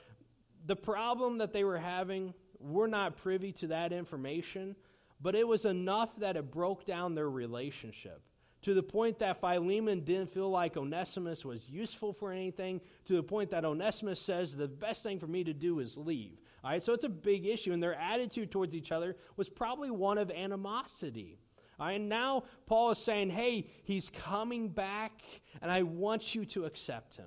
The 0.65 0.75
problem 0.75 1.37
that 1.37 1.53
they 1.53 1.63
were 1.63 1.77
having, 1.77 2.33
we're 2.63 2.87
not 2.87 3.17
privy 3.17 3.51
to 3.53 3.67
that 3.67 3.91
information, 3.93 4.75
but 5.21 5.35
it 5.35 5.47
was 5.47 5.65
enough 5.65 6.15
that 6.17 6.35
it 6.35 6.51
broke 6.51 6.85
down 6.85 7.15
their 7.15 7.29
relationship 7.29 8.21
to 8.61 8.73
the 8.75 8.83
point 8.83 9.17
that 9.19 9.41
Philemon 9.41 10.01
didn't 10.01 10.31
feel 10.31 10.49
like 10.49 10.77
Onesimus 10.77 11.43
was 11.43 11.67
useful 11.67 12.13
for 12.13 12.31
anything, 12.31 12.79
to 13.05 13.15
the 13.15 13.23
point 13.23 13.49
that 13.49 13.65
Onesimus 13.65 14.19
says, 14.19 14.55
The 14.55 14.67
best 14.67 15.01
thing 15.03 15.19
for 15.19 15.27
me 15.27 15.43
to 15.43 15.53
do 15.53 15.79
is 15.79 15.97
leave. 15.97 16.39
All 16.63 16.69
right, 16.69 16.81
so 16.81 16.93
it's 16.93 17.03
a 17.03 17.09
big 17.09 17.47
issue, 17.47 17.73
and 17.73 17.81
their 17.81 17.95
attitude 17.95 18.51
towards 18.51 18.75
each 18.75 18.91
other 18.91 19.15
was 19.35 19.49
probably 19.49 19.89
one 19.89 20.19
of 20.19 20.29
animosity. 20.29 21.39
And 21.79 22.09
now 22.09 22.43
Paul 22.67 22.91
is 22.91 22.99
saying, 22.99 23.31
hey, 23.31 23.67
he's 23.83 24.11
coming 24.11 24.69
back, 24.69 25.23
and 25.63 25.71
I 25.71 25.81
want 25.81 26.35
you 26.35 26.45
to 26.45 26.65
accept 26.65 27.15
him. 27.15 27.25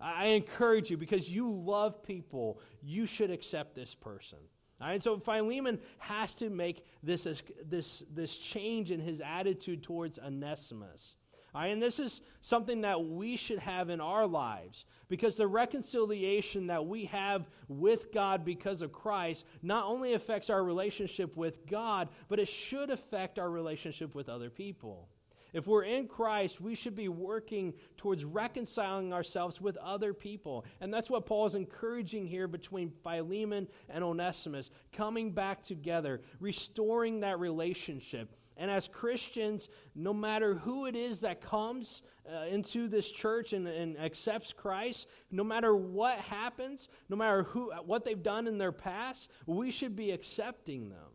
I 0.00 0.26
encourage 0.26 0.90
you 0.90 0.96
because 0.96 1.30
you 1.30 1.50
love 1.52 2.02
people, 2.02 2.60
you 2.82 3.06
should 3.06 3.30
accept 3.30 3.76
this 3.76 3.94
person. 3.94 4.38
All 4.80 4.88
right, 4.88 5.02
so 5.02 5.18
Philemon 5.18 5.78
has 5.98 6.34
to 6.36 6.50
make 6.50 6.84
this, 7.02 7.26
this, 7.66 8.02
this 8.14 8.36
change 8.36 8.90
in 8.90 9.00
his 9.00 9.22
attitude 9.24 9.82
towards 9.82 10.18
Onesimus. 10.18 11.14
Right, 11.54 11.68
and 11.68 11.82
this 11.82 11.98
is 11.98 12.20
something 12.42 12.82
that 12.82 13.02
we 13.02 13.36
should 13.36 13.60
have 13.60 13.88
in 13.88 13.98
our 13.98 14.26
lives 14.26 14.84
because 15.08 15.38
the 15.38 15.46
reconciliation 15.46 16.66
that 16.66 16.84
we 16.84 17.06
have 17.06 17.48
with 17.68 18.12
God 18.12 18.44
because 18.44 18.82
of 18.82 18.92
Christ 18.92 19.46
not 19.62 19.86
only 19.86 20.12
affects 20.12 20.50
our 20.50 20.62
relationship 20.62 21.34
with 21.34 21.66
God, 21.66 22.10
but 22.28 22.38
it 22.38 22.48
should 22.48 22.90
affect 22.90 23.38
our 23.38 23.48
relationship 23.48 24.14
with 24.14 24.28
other 24.28 24.50
people. 24.50 25.08
If 25.52 25.66
we're 25.66 25.84
in 25.84 26.06
Christ, 26.06 26.60
we 26.60 26.74
should 26.74 26.96
be 26.96 27.08
working 27.08 27.74
towards 27.96 28.24
reconciling 28.24 29.12
ourselves 29.12 29.60
with 29.60 29.76
other 29.78 30.12
people. 30.12 30.64
And 30.80 30.92
that's 30.92 31.10
what 31.10 31.26
Paul 31.26 31.46
is 31.46 31.54
encouraging 31.54 32.26
here 32.26 32.48
between 32.48 32.92
Philemon 33.02 33.68
and 33.88 34.04
Onesimus, 34.04 34.70
coming 34.92 35.32
back 35.32 35.62
together, 35.62 36.20
restoring 36.40 37.20
that 37.20 37.38
relationship. 37.38 38.34
And 38.58 38.70
as 38.70 38.88
Christians, 38.88 39.68
no 39.94 40.14
matter 40.14 40.54
who 40.54 40.86
it 40.86 40.96
is 40.96 41.20
that 41.20 41.42
comes 41.42 42.00
uh, 42.30 42.46
into 42.46 42.88
this 42.88 43.10
church 43.10 43.52
and, 43.52 43.68
and 43.68 43.98
accepts 43.98 44.52
Christ, 44.52 45.08
no 45.30 45.44
matter 45.44 45.76
what 45.76 46.18
happens, 46.18 46.88
no 47.08 47.16
matter 47.16 47.42
who, 47.42 47.70
what 47.84 48.04
they've 48.04 48.22
done 48.22 48.46
in 48.46 48.56
their 48.56 48.72
past, 48.72 49.30
we 49.44 49.70
should 49.70 49.94
be 49.94 50.10
accepting 50.10 50.88
them. 50.88 51.12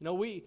You 0.00 0.06
know, 0.06 0.14
we, 0.14 0.44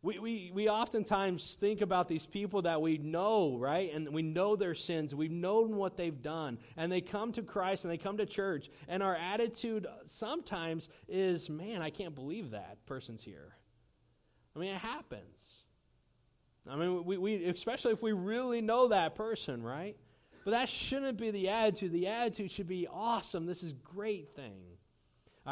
We, 0.00 0.18
we, 0.20 0.52
we 0.54 0.68
oftentimes 0.68 1.56
think 1.60 1.80
about 1.80 2.08
these 2.08 2.24
people 2.24 2.62
that 2.62 2.80
we 2.80 2.98
know, 2.98 3.56
right? 3.58 3.92
And 3.92 4.08
we 4.14 4.22
know 4.22 4.54
their 4.54 4.74
sins. 4.74 5.12
We've 5.12 5.30
known 5.30 5.74
what 5.74 5.96
they've 5.96 6.22
done. 6.22 6.58
And 6.76 6.90
they 6.90 7.00
come 7.00 7.32
to 7.32 7.42
Christ 7.42 7.84
and 7.84 7.92
they 7.92 7.98
come 7.98 8.16
to 8.18 8.26
church. 8.26 8.70
And 8.86 9.02
our 9.02 9.16
attitude 9.16 9.88
sometimes 10.06 10.88
is, 11.08 11.50
man, 11.50 11.82
I 11.82 11.90
can't 11.90 12.14
believe 12.14 12.52
that 12.52 12.78
person's 12.86 13.24
here. 13.24 13.56
I 14.54 14.60
mean, 14.60 14.74
it 14.74 14.80
happens. 14.80 15.64
I 16.68 16.76
mean, 16.76 17.04
we, 17.04 17.18
we, 17.18 17.44
especially 17.46 17.92
if 17.92 18.02
we 18.02 18.12
really 18.12 18.60
know 18.60 18.88
that 18.88 19.16
person, 19.16 19.64
right? 19.64 19.96
But 20.44 20.52
that 20.52 20.68
shouldn't 20.68 21.18
be 21.18 21.32
the 21.32 21.48
attitude. 21.48 21.92
The 21.92 22.06
attitude 22.06 22.52
should 22.52 22.68
be 22.68 22.86
awesome. 22.86 23.46
This 23.46 23.64
is 23.64 23.72
great 23.72 24.28
thing. 24.36 24.62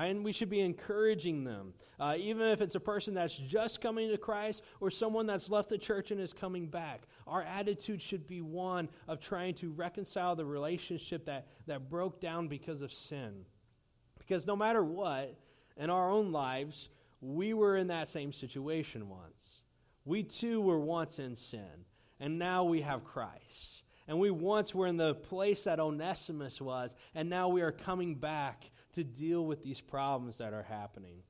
And 0.04 0.24
we 0.24 0.32
should 0.32 0.50
be 0.50 0.60
encouraging 0.60 1.44
them. 1.44 1.72
Uh, 1.98 2.14
even 2.18 2.46
if 2.48 2.60
it's 2.60 2.74
a 2.74 2.80
person 2.80 3.14
that's 3.14 3.36
just 3.38 3.80
coming 3.80 4.10
to 4.10 4.18
Christ 4.18 4.62
or 4.80 4.90
someone 4.90 5.26
that's 5.26 5.48
left 5.48 5.70
the 5.70 5.78
church 5.78 6.10
and 6.10 6.20
is 6.20 6.34
coming 6.34 6.66
back. 6.66 7.04
Our 7.26 7.42
attitude 7.42 8.02
should 8.02 8.26
be 8.26 8.42
one 8.42 8.88
of 9.08 9.20
trying 9.20 9.54
to 9.54 9.70
reconcile 9.70 10.36
the 10.36 10.44
relationship 10.44 11.24
that, 11.24 11.46
that 11.66 11.88
broke 11.88 12.20
down 12.20 12.48
because 12.48 12.82
of 12.82 12.92
sin. 12.92 13.46
Because 14.18 14.46
no 14.46 14.56
matter 14.56 14.84
what, 14.84 15.34
in 15.76 15.88
our 15.88 16.10
own 16.10 16.32
lives, 16.32 16.90
we 17.20 17.54
were 17.54 17.76
in 17.76 17.86
that 17.86 18.08
same 18.08 18.32
situation 18.32 19.08
once. 19.08 19.60
We 20.04 20.22
too 20.22 20.60
were 20.60 20.78
once 20.78 21.18
in 21.18 21.34
sin, 21.34 21.84
and 22.20 22.38
now 22.38 22.64
we 22.64 22.82
have 22.82 23.04
Christ. 23.04 23.82
And 24.08 24.20
we 24.20 24.30
once 24.30 24.74
were 24.74 24.86
in 24.86 24.96
the 24.96 25.14
place 25.14 25.64
that 25.64 25.80
Onesimus 25.80 26.60
was, 26.60 26.94
and 27.14 27.28
now 27.28 27.48
we 27.48 27.62
are 27.62 27.72
coming 27.72 28.14
back 28.14 28.70
to 28.96 29.04
deal 29.04 29.44
with 29.44 29.62
these 29.62 29.80
problems 29.80 30.38
that 30.38 30.54
are 30.54 30.62
happening. 30.62 31.22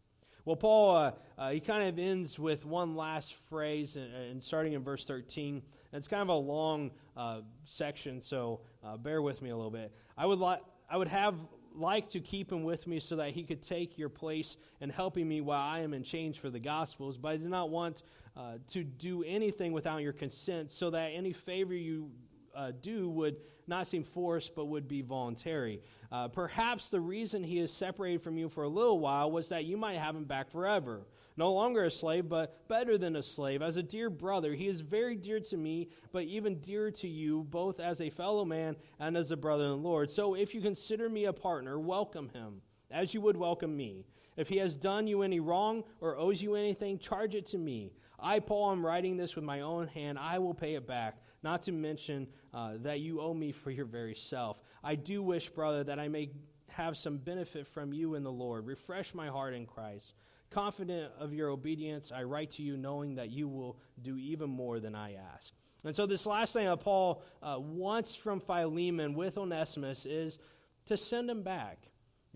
Well, 0.44 0.54
Paul, 0.54 0.94
uh, 0.94 1.10
uh, 1.36 1.50
he 1.50 1.58
kind 1.58 1.88
of 1.88 1.98
ends 1.98 2.38
with 2.38 2.64
one 2.64 2.94
last 2.94 3.34
phrase, 3.48 3.96
and, 3.96 4.14
and 4.14 4.42
starting 4.42 4.74
in 4.74 4.84
verse 4.84 5.04
13. 5.04 5.60
it's 5.92 6.06
kind 6.06 6.22
of 6.22 6.28
a 6.28 6.34
long 6.34 6.92
uh, 7.16 7.40
section, 7.64 8.20
so 8.20 8.60
uh, 8.84 8.96
bear 8.96 9.20
with 9.20 9.42
me 9.42 9.50
a 9.50 9.56
little 9.56 9.72
bit. 9.72 9.92
I 10.16 10.26
would, 10.26 10.38
li- 10.38 10.62
I 10.88 10.96
would 10.96 11.08
have 11.08 11.34
liked 11.74 12.10
to 12.10 12.20
keep 12.20 12.52
him 12.52 12.62
with 12.62 12.86
me 12.86 13.00
so 13.00 13.16
that 13.16 13.30
he 13.32 13.42
could 13.42 13.60
take 13.60 13.98
your 13.98 14.08
place 14.08 14.56
in 14.80 14.88
helping 14.88 15.26
me 15.26 15.40
while 15.40 15.60
I 15.60 15.80
am 15.80 15.92
in 15.92 16.04
change 16.04 16.38
for 16.38 16.48
the 16.48 16.60
Gospels, 16.60 17.18
but 17.18 17.32
I 17.32 17.36
did 17.38 17.50
not 17.50 17.70
want 17.70 18.04
uh, 18.36 18.58
to 18.68 18.84
do 18.84 19.24
anything 19.24 19.72
without 19.72 20.02
your 20.02 20.12
consent 20.12 20.70
so 20.70 20.90
that 20.90 21.08
any 21.08 21.32
favor 21.32 21.74
you 21.74 22.12
uh, 22.56 22.72
do 22.80 23.08
would 23.10 23.36
not 23.68 23.86
seem 23.86 24.02
forced 24.02 24.54
but 24.54 24.66
would 24.66 24.88
be 24.88 25.02
voluntary. 25.02 25.82
Uh, 26.10 26.28
perhaps 26.28 26.88
the 26.88 27.00
reason 27.00 27.42
he 27.42 27.58
is 27.58 27.72
separated 27.72 28.22
from 28.22 28.38
you 28.38 28.48
for 28.48 28.64
a 28.64 28.68
little 28.68 28.98
while 28.98 29.30
was 29.30 29.48
that 29.48 29.64
you 29.64 29.76
might 29.76 29.98
have 29.98 30.14
him 30.16 30.24
back 30.24 30.50
forever. 30.50 31.02
No 31.36 31.52
longer 31.52 31.84
a 31.84 31.90
slave, 31.90 32.28
but 32.28 32.66
better 32.66 32.96
than 32.96 33.16
a 33.16 33.22
slave. 33.22 33.60
As 33.60 33.76
a 33.76 33.82
dear 33.82 34.08
brother, 34.08 34.54
he 34.54 34.68
is 34.68 34.80
very 34.80 35.16
dear 35.16 35.38
to 35.40 35.56
me, 35.56 35.88
but 36.10 36.24
even 36.24 36.60
dearer 36.60 36.90
to 36.92 37.08
you, 37.08 37.44
both 37.50 37.78
as 37.78 38.00
a 38.00 38.08
fellow 38.08 38.44
man 38.44 38.74
and 38.98 39.16
as 39.16 39.30
a 39.30 39.36
brother 39.36 39.64
in 39.64 39.70
the 39.70 39.76
Lord. 39.76 40.10
So 40.10 40.34
if 40.34 40.54
you 40.54 40.62
consider 40.62 41.10
me 41.10 41.26
a 41.26 41.34
partner, 41.34 41.78
welcome 41.78 42.30
him, 42.30 42.62
as 42.90 43.12
you 43.12 43.20
would 43.20 43.36
welcome 43.36 43.76
me. 43.76 44.06
If 44.38 44.48
he 44.48 44.56
has 44.58 44.74
done 44.74 45.06
you 45.06 45.22
any 45.22 45.40
wrong 45.40 45.84
or 46.00 46.16
owes 46.16 46.40
you 46.40 46.54
anything, 46.54 46.98
charge 46.98 47.34
it 47.34 47.46
to 47.46 47.58
me. 47.58 47.92
I, 48.18 48.38
Paul, 48.38 48.72
am 48.72 48.84
writing 48.84 49.16
this 49.16 49.34
with 49.36 49.44
my 49.44 49.60
own 49.60 49.88
hand. 49.88 50.18
I 50.18 50.38
will 50.38 50.54
pay 50.54 50.74
it 50.74 50.86
back, 50.86 51.18
not 51.46 51.62
to 51.62 51.70
mention 51.70 52.26
uh, 52.52 52.72
that 52.82 52.98
you 52.98 53.20
owe 53.20 53.32
me 53.32 53.52
for 53.52 53.70
your 53.70 53.84
very 53.84 54.16
self. 54.16 54.60
I 54.82 54.96
do 54.96 55.22
wish, 55.22 55.48
brother, 55.48 55.84
that 55.84 56.00
I 56.00 56.08
may 56.08 56.30
have 56.66 56.96
some 56.96 57.18
benefit 57.18 57.68
from 57.68 57.92
you 57.92 58.16
in 58.16 58.24
the 58.24 58.32
Lord. 58.32 58.66
Refresh 58.66 59.14
my 59.14 59.28
heart 59.28 59.54
in 59.54 59.64
Christ. 59.64 60.14
Confident 60.50 61.12
of 61.20 61.32
your 61.32 61.50
obedience, 61.50 62.10
I 62.10 62.24
write 62.24 62.50
to 62.52 62.62
you 62.62 62.76
knowing 62.76 63.14
that 63.14 63.30
you 63.30 63.46
will 63.46 63.78
do 64.02 64.16
even 64.18 64.50
more 64.50 64.80
than 64.80 64.96
I 64.96 65.14
ask. 65.34 65.52
And 65.84 65.94
so, 65.94 66.04
this 66.04 66.26
last 66.26 66.52
thing 66.52 66.66
that 66.66 66.80
Paul 66.80 67.22
uh, 67.40 67.58
wants 67.60 68.16
from 68.16 68.40
Philemon 68.40 69.14
with 69.14 69.38
Onesimus 69.38 70.04
is 70.04 70.40
to 70.86 70.96
send 70.96 71.30
him 71.30 71.44
back. 71.44 71.78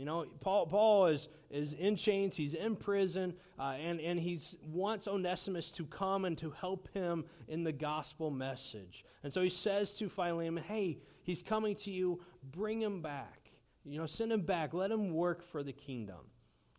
You 0.01 0.07
know, 0.07 0.25
Paul, 0.41 0.65
Paul 0.65 1.09
is, 1.09 1.29
is 1.51 1.75
in 1.75 1.95
chains, 1.95 2.35
he's 2.35 2.55
in 2.55 2.75
prison, 2.75 3.35
uh, 3.59 3.75
and, 3.79 4.01
and 4.01 4.19
he 4.19 4.41
wants 4.73 5.07
Onesimus 5.07 5.71
to 5.73 5.85
come 5.85 6.25
and 6.25 6.39
to 6.39 6.51
help 6.53 6.89
him 6.95 7.27
in 7.49 7.65
the 7.65 7.73
gospel 7.73 8.31
message. 8.31 9.05
And 9.25 9.31
so 9.31 9.43
he 9.43 9.51
says 9.51 9.93
to 9.99 10.09
Philemon, 10.09 10.65
Hey, 10.67 11.01
he's 11.23 11.43
coming 11.43 11.75
to 11.75 11.91
you, 11.91 12.19
bring 12.51 12.81
him 12.81 13.03
back. 13.03 13.51
You 13.85 13.99
know, 13.99 14.07
send 14.07 14.33
him 14.33 14.41
back, 14.41 14.73
let 14.73 14.91
him 14.91 15.13
work 15.13 15.43
for 15.43 15.63
the 15.63 15.75
kingdom. 15.75 16.21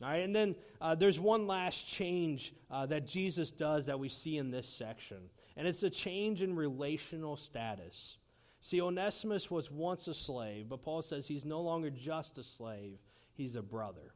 All 0.01 0.09
right, 0.09 0.23
and 0.23 0.35
then 0.35 0.55
uh, 0.81 0.95
there's 0.95 1.19
one 1.19 1.45
last 1.45 1.87
change 1.87 2.55
uh, 2.71 2.87
that 2.87 3.05
Jesus 3.05 3.51
does 3.51 3.85
that 3.85 3.99
we 3.99 4.09
see 4.09 4.37
in 4.37 4.49
this 4.49 4.67
section, 4.67 5.29
and 5.57 5.67
it's 5.67 5.83
a 5.83 5.91
change 5.91 6.41
in 6.41 6.55
relational 6.55 7.37
status. 7.37 8.17
See, 8.61 8.81
Onesimus 8.81 9.49
was 9.49 9.71
once 9.71 10.07
a 10.07 10.13
slave, 10.13 10.69
but 10.69 10.83
Paul 10.83 11.01
says 11.01 11.27
he's 11.27 11.45
no 11.45 11.61
longer 11.61 11.89
just 11.89 12.37
a 12.37 12.43
slave, 12.43 12.99
he's 13.41 13.55
a 13.55 13.61
brother. 13.61 14.13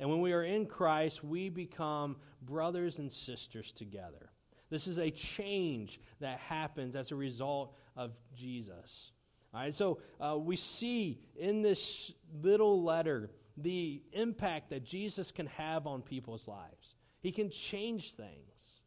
And 0.00 0.08
when 0.08 0.20
we 0.20 0.32
are 0.32 0.42
in 0.42 0.66
Christ, 0.66 1.22
we 1.22 1.48
become 1.48 2.16
brothers 2.42 2.98
and 2.98 3.10
sisters 3.12 3.72
together. 3.72 4.30
This 4.70 4.86
is 4.86 4.98
a 4.98 5.10
change 5.10 6.00
that 6.20 6.38
happens 6.38 6.96
as 6.96 7.10
a 7.10 7.14
result 7.14 7.76
of 7.96 8.12
Jesus. 8.34 9.12
All 9.52 9.60
right, 9.60 9.74
so 9.74 10.00
uh, 10.20 10.36
we 10.36 10.56
see 10.56 11.20
in 11.36 11.62
this 11.62 12.10
little 12.42 12.82
letter 12.82 13.30
the 13.58 14.02
impact 14.12 14.70
that 14.70 14.82
Jesus 14.82 15.30
can 15.30 15.46
have 15.46 15.86
on 15.86 16.02
people's 16.02 16.48
lives. 16.48 16.94
He 17.20 17.30
can 17.30 17.50
change 17.50 18.12
things. 18.12 18.80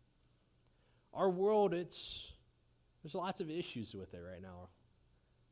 Our 1.13 1.29
world, 1.29 1.73
it's 1.73 2.33
there's 3.01 3.15
lots 3.15 3.39
of 3.39 3.49
issues 3.49 3.93
with 3.93 4.13
it 4.13 4.19
right 4.19 4.41
now. 4.41 4.67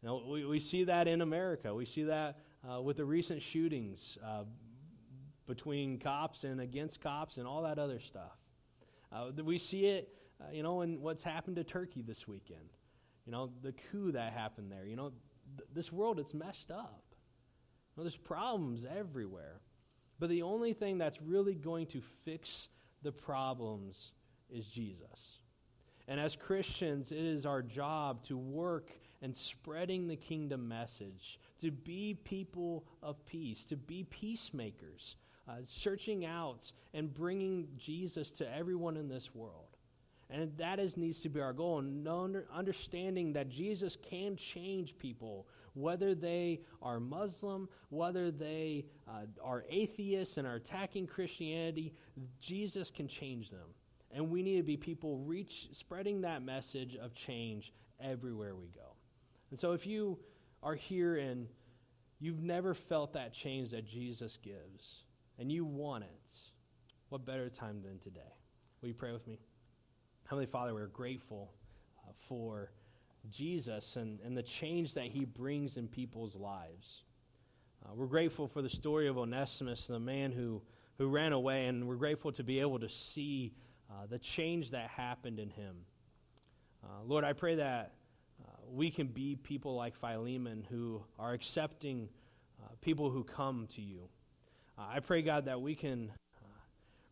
You 0.02 0.10
know, 0.10 0.24
we, 0.30 0.46
we 0.46 0.60
see 0.60 0.84
that 0.84 1.08
in 1.08 1.22
America. 1.22 1.74
We 1.74 1.86
see 1.86 2.04
that 2.04 2.40
uh, 2.70 2.82
with 2.82 2.98
the 2.98 3.06
recent 3.06 3.42
shootings 3.42 4.18
uh, 4.26 4.44
between 5.48 6.00
cops 6.00 6.44
and 6.44 6.62
against 6.62 7.02
cops 7.02 7.38
and 7.38 7.48
all 7.48 7.62
that 7.64 7.80
other 7.80 8.00
stuff. 8.00 8.38
Uh, 9.12 9.32
we 9.44 9.58
see 9.58 9.86
it, 9.86 10.10
uh, 10.42 10.52
you 10.52 10.64
know, 10.64 10.82
in 10.82 11.02
what's 11.02 11.24
happened 11.24 11.56
to 11.56 11.64
Turkey 11.64 12.02
this 12.02 12.28
weekend. 12.28 12.70
You 13.26 13.32
know, 13.32 13.50
the 13.62 13.74
coup 13.92 14.12
that 14.12 14.34
happened 14.34 14.72
there. 14.72 14.86
You 14.86 14.96
know, 14.96 15.12
th- 15.58 15.70
this 15.74 15.92
world, 15.92 16.20
it's 16.20 16.34
messed 16.34 16.72
up. 16.72 17.04
You 17.12 18.02
know, 18.02 18.04
there's 18.04 18.18
problems 18.18 18.86
everywhere. 18.86 19.62
But 20.20 20.30
the 20.30 20.44
only 20.44 20.74
thing 20.74 20.98
that's 20.98 21.22
really 21.22 21.56
going 21.56 21.88
to 21.88 22.02
fix 22.24 22.70
the 23.04 23.12
problems 23.12 24.12
is 24.50 24.68
Jesus. 24.68 25.40
And 26.08 26.20
as 26.20 26.36
Christians, 26.36 27.12
it 27.12 27.18
is 27.18 27.46
our 27.46 27.62
job 27.62 28.24
to 28.24 28.38
work 28.38 28.92
and 29.22 29.36
spreading 29.36 30.08
the 30.08 30.16
kingdom 30.16 30.68
message, 30.68 31.40
to 31.62 31.72
be 31.72 32.18
people 32.24 32.86
of 33.02 33.26
peace, 33.26 33.66
to 33.66 33.76
be 33.76 34.04
peacemakers, 34.04 35.16
uh, 35.48 35.58
searching 35.66 36.26
out 36.26 36.72
and 36.94 37.14
bringing 37.14 37.68
Jesus 37.78 38.32
to 38.32 38.56
everyone 38.56 38.98
in 38.98 39.08
this 39.08 39.34
world. 39.34 39.78
And 40.30 40.52
that 40.58 40.80
is 40.80 40.98
needs 40.98 41.22
to 41.22 41.30
be 41.30 41.40
our 41.40 41.54
goal, 41.54 41.80
and 41.80 42.08
understanding 42.52 43.34
that 43.34 43.50
Jesus 43.50 43.96
can 43.96 44.36
change 44.36 44.98
people, 44.98 45.48
whether 45.76 46.16
they 46.16 46.62
are 46.82 47.00
Muslim, 47.00 47.70
whether 47.90 48.32
they 48.32 48.86
uh, 49.08 49.26
are 49.44 49.66
atheists 49.70 50.38
and 50.38 50.48
are 50.48 50.56
attacking 50.56 51.06
Christianity, 51.06 51.94
Jesus 52.42 52.90
can 52.90 53.08
change 53.08 53.52
them. 53.52 53.70
And 54.12 54.32
we 54.32 54.42
need 54.42 54.58
to 54.58 54.64
be 54.64 54.78
people 54.78 55.18
reach 55.18 55.70
spreading 55.74 56.22
that 56.22 56.42
message 56.42 56.96
of 56.96 57.14
change 57.14 57.74
everywhere 58.00 58.56
we 58.56 58.68
go. 58.68 58.96
And 59.52 59.60
so 59.60 59.74
if 59.74 59.86
you 59.86 60.18
are 60.66 60.74
here 60.74 61.18
and 61.18 61.48
you've 62.20 62.42
never 62.42 62.74
felt 62.74 63.14
that 63.14 63.32
change 63.32 63.70
that 63.70 63.86
Jesus 63.86 64.38
gives, 64.42 65.04
and 65.38 65.52
you 65.52 65.64
want 65.64 66.04
it, 66.04 66.32
what 67.10 67.24
better 67.24 67.50
time 67.50 67.84
than 67.84 68.00
today? 68.00 68.34
Will 68.82 68.90
you 68.90 68.96
pray 68.96 69.12
with 69.12 69.28
me? 69.28 69.38
Heavenly 70.24 70.48
Father, 70.48 70.74
we're 70.74 70.88
grateful 70.88 71.54
uh, 72.00 72.12
for 72.28 72.72
Jesus 73.30 73.96
and, 73.96 74.20
and 74.26 74.36
the 74.36 74.42
change 74.42 74.96
that 74.96 75.06
he 75.06 75.24
brings 75.24 75.78
in 75.78 75.88
people's 75.88 76.36
lives. 76.36 77.04
Uh, 77.86 77.94
we're 77.94 78.08
grateful 78.08 78.48
for 78.48 78.64
the 78.64 78.70
story 78.70 79.08
of 79.08 79.20
Onesimus, 79.20 79.86
the 79.86 80.00
man 80.00 80.32
who, 80.32 80.64
who 80.98 81.08
ran 81.08 81.32
away, 81.32 81.68
and 81.68 81.88
we're 81.88 81.96
grateful 81.96 82.32
to 82.32 82.44
be 82.44 82.60
able 82.60 82.80
to 82.80 82.90
see 82.90 83.54
uh, 83.92 84.08
the 84.10 84.18
change 84.18 84.72
that 84.72 84.90
happened 84.90 85.40
in 85.40 85.50
him. 85.52 85.76
Uh, 86.84 87.04
Lord, 87.06 87.24
I 87.24 87.34
pray 87.34 87.56
that 87.56 87.94
we 88.72 88.90
can 88.92 89.08
be 89.08 89.36
people 89.36 89.76
like 89.76 89.96
Philemon 89.96 90.66
who 90.70 91.02
are 91.20 91.34
accepting 91.34 92.10
uh, 92.64 92.68
people 92.82 93.10
who 93.10 93.24
come 93.24 93.68
to 93.76 93.82
you. 93.82 94.10
I 94.78 95.00
pray, 95.00 95.22
God, 95.22 95.46
that 95.46 95.62
we 95.62 95.76
can 95.76 96.12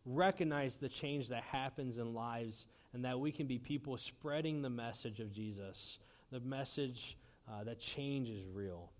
recognize 0.04 0.76
the 0.76 0.88
change 0.88 1.28
that 1.28 1.42
happens 1.42 1.98
in 1.98 2.12
lives 2.12 2.66
and 2.92 3.04
that 3.04 3.18
we 3.18 3.32
can 3.32 3.46
be 3.46 3.58
people 3.58 3.96
spreading 3.96 4.60
the 4.60 4.70
message 4.70 5.20
of 5.20 5.32
Jesus, 5.32 5.98
the 6.30 6.40
message 6.40 7.16
uh, 7.50 7.64
that 7.64 7.80
change 7.80 8.28
is 8.28 8.46
real. 8.52 8.90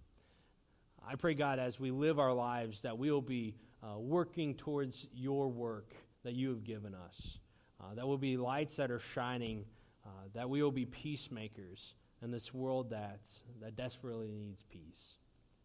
I 1.07 1.17
pray, 1.17 1.35
God, 1.35 1.59
as 1.59 1.79
we 1.79 1.91
live 1.91 2.19
our 2.19 2.33
lives, 2.33 2.81
that 2.83 2.97
we 2.97 3.11
will 3.11 3.21
be 3.21 3.55
uh, 3.83 3.99
working 3.99 4.55
towards 4.55 5.07
your 5.15 5.49
work 5.49 5.93
that 6.25 6.33
you 6.33 6.49
have 6.49 6.65
given 6.65 6.95
us. 6.95 7.39
Uh, 7.81 7.85
uh, 7.85 7.95
that 7.95 8.07
we'll 8.07 8.19
be 8.19 8.37
lights 8.37 8.77
that 8.77 8.91
are 8.91 9.01
shining, 9.01 9.65
uh, 10.07 10.09
that 10.35 10.49
we 10.49 10.63
will 10.63 10.71
be 10.71 10.87
peacemakers 10.87 11.95
in 12.25 12.31
this 12.31 12.55
world 12.55 12.91
that, 12.91 13.21
that 13.61 13.77
desperately 13.77 14.33
needs 14.33 14.65
peace. 14.71 15.17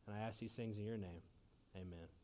And 0.05 0.15
I 0.15 0.19
ask 0.19 0.39
these 0.39 0.51
things 0.51 0.77
in 0.77 0.85
your 0.85 0.97
name. 0.97 1.21
Amen. 1.75 2.18